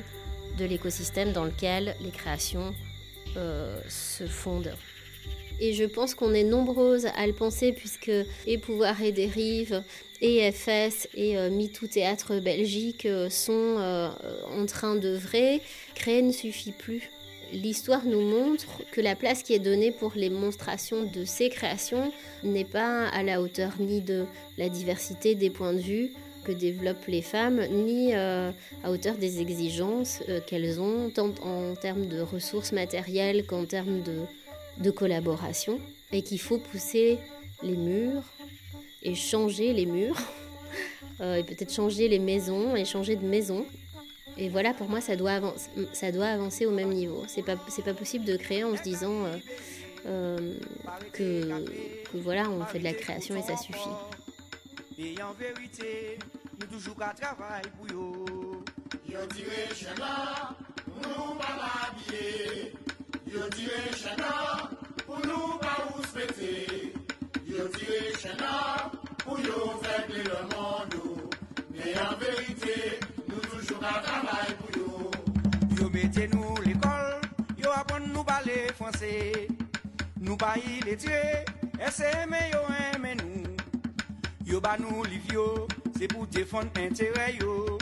de 0.59 0.65
l'écosystème 0.65 1.33
dans 1.33 1.45
lequel 1.45 1.95
les 2.01 2.11
créations 2.11 2.75
euh, 3.37 3.81
se 3.89 4.27
fondent. 4.27 4.75
Et 5.61 5.73
je 5.73 5.85
pense 5.85 6.15
qu'on 6.15 6.35
est 6.35 6.45
nombreuses 6.45 7.07
à 7.17 7.27
le 7.27 7.33
penser 7.33 7.73
puisque 7.73 8.13
et 8.47 8.59
Pouvoir 8.59 9.03
et 9.03 9.13
Dérive 9.13 9.83
et 10.21 10.51
FS 10.53 11.09
et 11.15 11.37
euh, 11.37 11.51
MeToo 11.51 11.87
Théâtre 11.87 12.39
Belgique 12.39 13.07
euh, 13.07 13.29
sont 13.29 13.77
en 14.53 14.67
train 14.67 14.95
d'œuvrer. 14.95 15.61
Créer 15.95 16.23
ne 16.23 16.33
suffit 16.33 16.73
plus. 16.73 17.11
L'histoire 17.53 18.05
nous 18.05 18.21
montre 18.21 18.83
que 18.93 19.01
la 19.01 19.17
place 19.17 19.43
qui 19.43 19.55
est 19.55 19.59
donnée 19.59 19.91
pour 19.91 20.13
les 20.15 20.29
monstrations 20.29 21.05
de 21.05 21.25
ces 21.25 21.49
créations 21.49 22.13
n'est 22.45 22.67
pas 22.67 23.09
à 23.09 23.23
la 23.23 23.41
hauteur 23.41 23.73
ni 23.81 24.01
de 24.01 24.27
la 24.59 24.69
diversité 24.69 25.35
des 25.35 25.49
points 25.49 25.73
de 25.73 25.81
vue, 25.81 26.13
que 26.49 26.53
développent 26.53 27.07
les 27.09 27.21
femmes, 27.21 27.61
ni 27.71 28.15
euh, 28.15 28.51
à 28.83 28.91
hauteur 28.91 29.17
des 29.17 29.41
exigences 29.41 30.21
euh, 30.31 30.41
qu'elles 30.41 30.81
ont, 30.81 31.11
tant 31.11 31.35
en 31.43 31.75
termes 31.75 32.07
de 32.07 32.23
ressources 32.23 32.73
matérielles 32.73 33.45
qu'en 33.45 33.67
termes 33.67 34.03
de, 34.03 34.21
de 34.83 34.91
collaboration, 34.91 35.79
et 36.11 36.23
qu'il 36.23 36.41
faut 36.41 36.57
pousser 36.57 37.19
les 37.63 37.77
murs 37.77 38.23
et 39.03 39.15
changer 39.15 39.75
les 39.75 39.85
murs, 39.85 40.19
euh, 41.21 41.37
et 41.37 41.45
peut-être 41.45 41.73
changer 41.73 42.09
les 42.09 42.19
maisons 42.19 42.75
et 42.75 42.87
changer 42.87 43.17
de 43.17 43.27
maison. 43.27 43.67
Et 44.39 44.49
voilà, 44.49 44.73
pour 44.73 44.89
moi, 44.89 45.03
ça 45.03 45.17
doit, 45.17 45.33
avancer, 45.33 45.69
ça 45.93 46.13
doit 46.13 46.29
avancer 46.29 46.65
au 46.65 46.71
même 46.71 46.93
niveau. 46.95 47.25
C'est 47.27 47.45
pas, 47.45 47.57
pas 47.57 47.95
possible 47.95 48.25
de 48.25 48.37
créer 48.39 48.65
en 48.65 48.75
se 48.75 48.83
disant 48.83 49.25
que, 51.13 51.65
voilà, 52.15 52.49
on 52.49 52.65
fait 52.65 52.79
de 52.79 52.85
la 52.85 52.95
création 52.95 53.37
et 53.37 53.43
ça 53.43 53.57
suffit. 53.57 53.91
nou 56.59 56.67
toujou 56.67 56.95
ka 56.99 57.13
travay 57.15 57.63
pou 57.77 57.87
yo. 57.87 58.05
Yo 59.07 59.23
dire 59.31 59.69
chena, 59.79 60.57
pou 60.83 60.99
nou 61.05 61.37
pa 61.39 61.53
mabye. 61.55 62.73
Yo 63.31 63.47
dire 63.55 63.95
chena, 63.95 64.33
pou 65.05 65.23
nou 65.23 65.59
pa 65.63 65.77
ouspete. 65.93 66.91
Yo 67.47 67.69
dire 67.77 68.11
chena, 68.19 68.91
pou 69.23 69.39
yo 69.39 69.79
fekle 69.85 70.27
le 70.27 70.43
mando. 70.51 71.31
Me 71.71 71.95
an 72.03 72.19
verite, 72.19 72.77
nou 73.29 73.39
toujou 73.47 73.79
ka 73.79 73.95
travay 74.09 74.59
pou 74.59 74.83
yo. 74.83 75.15
Yo 75.79 75.91
mette 75.95 76.27
nou 76.35 76.59
l'ekol, 76.67 77.23
yo 77.55 77.71
apon 77.79 78.11
nou 78.11 78.27
bale 78.27 78.65
franse. 78.75 79.15
Nou 80.19 80.35
pa 80.35 80.57
iletye, 80.59 81.45
ese 81.79 82.11
eme 82.25 82.49
yo 82.51 82.67
eme 82.91 83.15
nou. 83.23 83.59
Yo 84.49 84.59
ba 84.65 84.75
nou 84.81 85.07
livyo. 85.07 85.69
Yo, 85.99 86.07
se 86.07 86.07
pou 86.07 86.27
defon 86.27 86.69
entere 86.79 87.39
yo. 87.41 87.79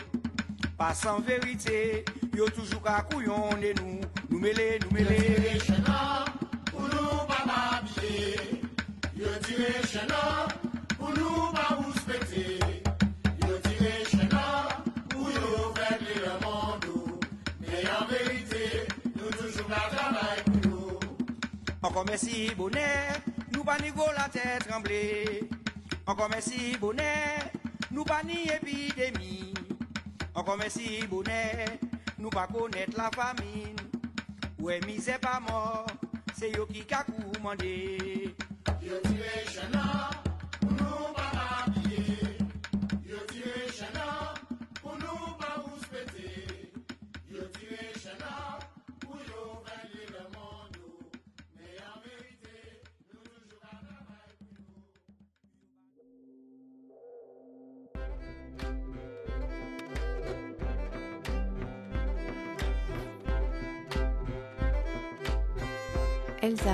Pas 0.76 0.94
san 0.94 1.22
verite, 1.22 2.05
yo 2.35 2.48
toujou 2.50 2.81
ka 2.81 3.02
kouyon 3.11 3.61
de 3.61 3.72
nou 3.81 4.00
Nou 4.29 4.38
mele, 4.38 4.79
nou 4.83 4.92
mele 4.92 5.16
Yo 5.16 5.38
dire 5.38 5.61
chenan, 5.64 6.29
pou 6.68 6.85
nou 6.85 7.24
pa 7.29 7.40
mabye 7.48 8.37
Yo 9.16 9.33
dire 9.46 9.81
chenan, 9.88 10.52
pou 10.98 11.09
nou 11.16 11.48
pa 11.57 11.79
ou 11.81 11.92
spete 11.96 12.61
Yo 13.40 13.57
dire 13.64 14.05
chenan, 14.11 14.68
pou 15.09 15.33
yo 15.33 15.72
fekle 15.79 16.20
le 16.26 16.37
mandou 16.44 17.18
Me 17.64 17.81
en 17.96 18.05
verite, 18.12 18.85
nou 19.14 19.33
toujou 19.33 19.64
ka 19.72 19.81
travay 19.96 20.44
pou 20.44 20.61
yo 20.68 21.00
Ankon 21.81 22.05
mesi 22.12 22.50
bonè, 22.59 22.88
nou 23.48 23.64
pa 23.64 23.81
nigo 23.81 24.12
la 24.12 24.29
tè 24.29 24.59
tremble 24.68 25.00
Encore 26.09 26.29
merci 26.29 26.76
bonnet, 26.79 27.56
nous 27.96 28.04
pas 28.04 28.22
ni 28.22 28.44
épidémie. 28.44 29.54
Encore 30.35 30.59
merci 30.59 31.00
bonnet, 31.09 31.64
nous 32.18 32.28
pas 32.28 32.46
connaître 32.46 32.96
la 32.96 33.11
famine. 33.11 33.74
Ouais, 34.59 34.80
misère 34.87 35.18
pas 35.18 35.40
mort, 35.40 35.87
c'est 36.35 36.50
yo 36.50 36.66
qui 36.66 36.85
ka 36.85 37.04
commandé. 37.04 38.35
Yo 38.82 38.96
tiré 39.02 40.15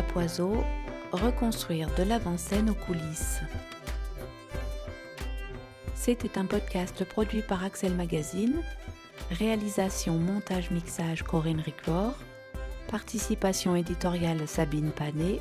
Poiseau, 0.01 0.65
reconstruire 1.13 1.95
de 1.97 2.03
l'avant-scène 2.03 2.71
aux 2.71 2.75
coulisses. 2.75 3.41
C'était 5.95 6.39
un 6.39 6.47
podcast 6.47 7.05
produit 7.05 7.43
par 7.43 7.63
Axel 7.63 7.95
Magazine, 7.95 8.63
réalisation, 9.31 10.15
montage, 10.15 10.71
mixage 10.71 11.23
Corinne 11.23 11.61
Riclor, 11.61 12.15
participation 12.91 13.77
éditoriale 13.77 14.49
Sabine 14.49 14.93
Panet, 14.93 15.41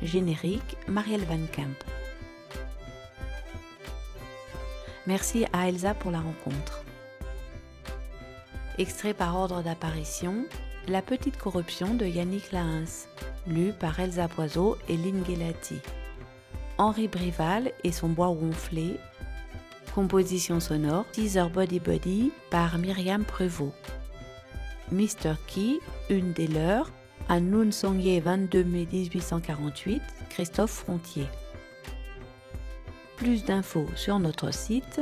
générique 0.00 0.78
Marielle 0.88 1.24
Van 1.24 1.46
Kemp. 1.52 1.76
Merci 5.06 5.44
à 5.52 5.68
Elsa 5.68 5.92
pour 5.92 6.10
la 6.10 6.20
rencontre. 6.20 6.82
Extrait 8.78 9.12
par 9.12 9.36
ordre 9.36 9.62
d'apparition, 9.62 10.46
La 10.88 11.00
petite 11.00 11.38
corruption 11.38 11.94
de 11.94 12.04
Yannick 12.04 12.50
Lahens, 12.50 13.06
lu 13.46 13.72
par 13.72 14.00
Elsa 14.00 14.26
Poiseau 14.26 14.76
et 14.88 14.96
Lynn 14.96 15.24
Gelati. 15.24 15.78
Henri 16.76 17.06
Brival 17.06 17.70
et 17.84 17.92
son 17.92 18.08
bois 18.08 18.26
ronflé. 18.26 18.98
Composition 19.94 20.58
sonore 20.58 21.04
Teaser 21.12 21.46
Body 21.54 21.78
Body 21.78 22.32
par 22.50 22.78
Myriam 22.78 23.24
Prevot. 23.24 23.72
Mr. 24.90 25.34
Key, 25.46 25.78
une 26.10 26.32
des 26.32 26.48
leurs, 26.48 26.90
à 27.28 27.38
Noon 27.38 27.70
Songye 27.70 28.18
22 28.18 28.64
mai 28.64 28.88
1848, 28.92 30.02
Christophe 30.30 30.72
Frontier. 30.72 31.28
Plus 33.16 33.44
d'infos 33.44 33.86
sur 33.94 34.18
notre 34.18 34.52
site 34.52 35.00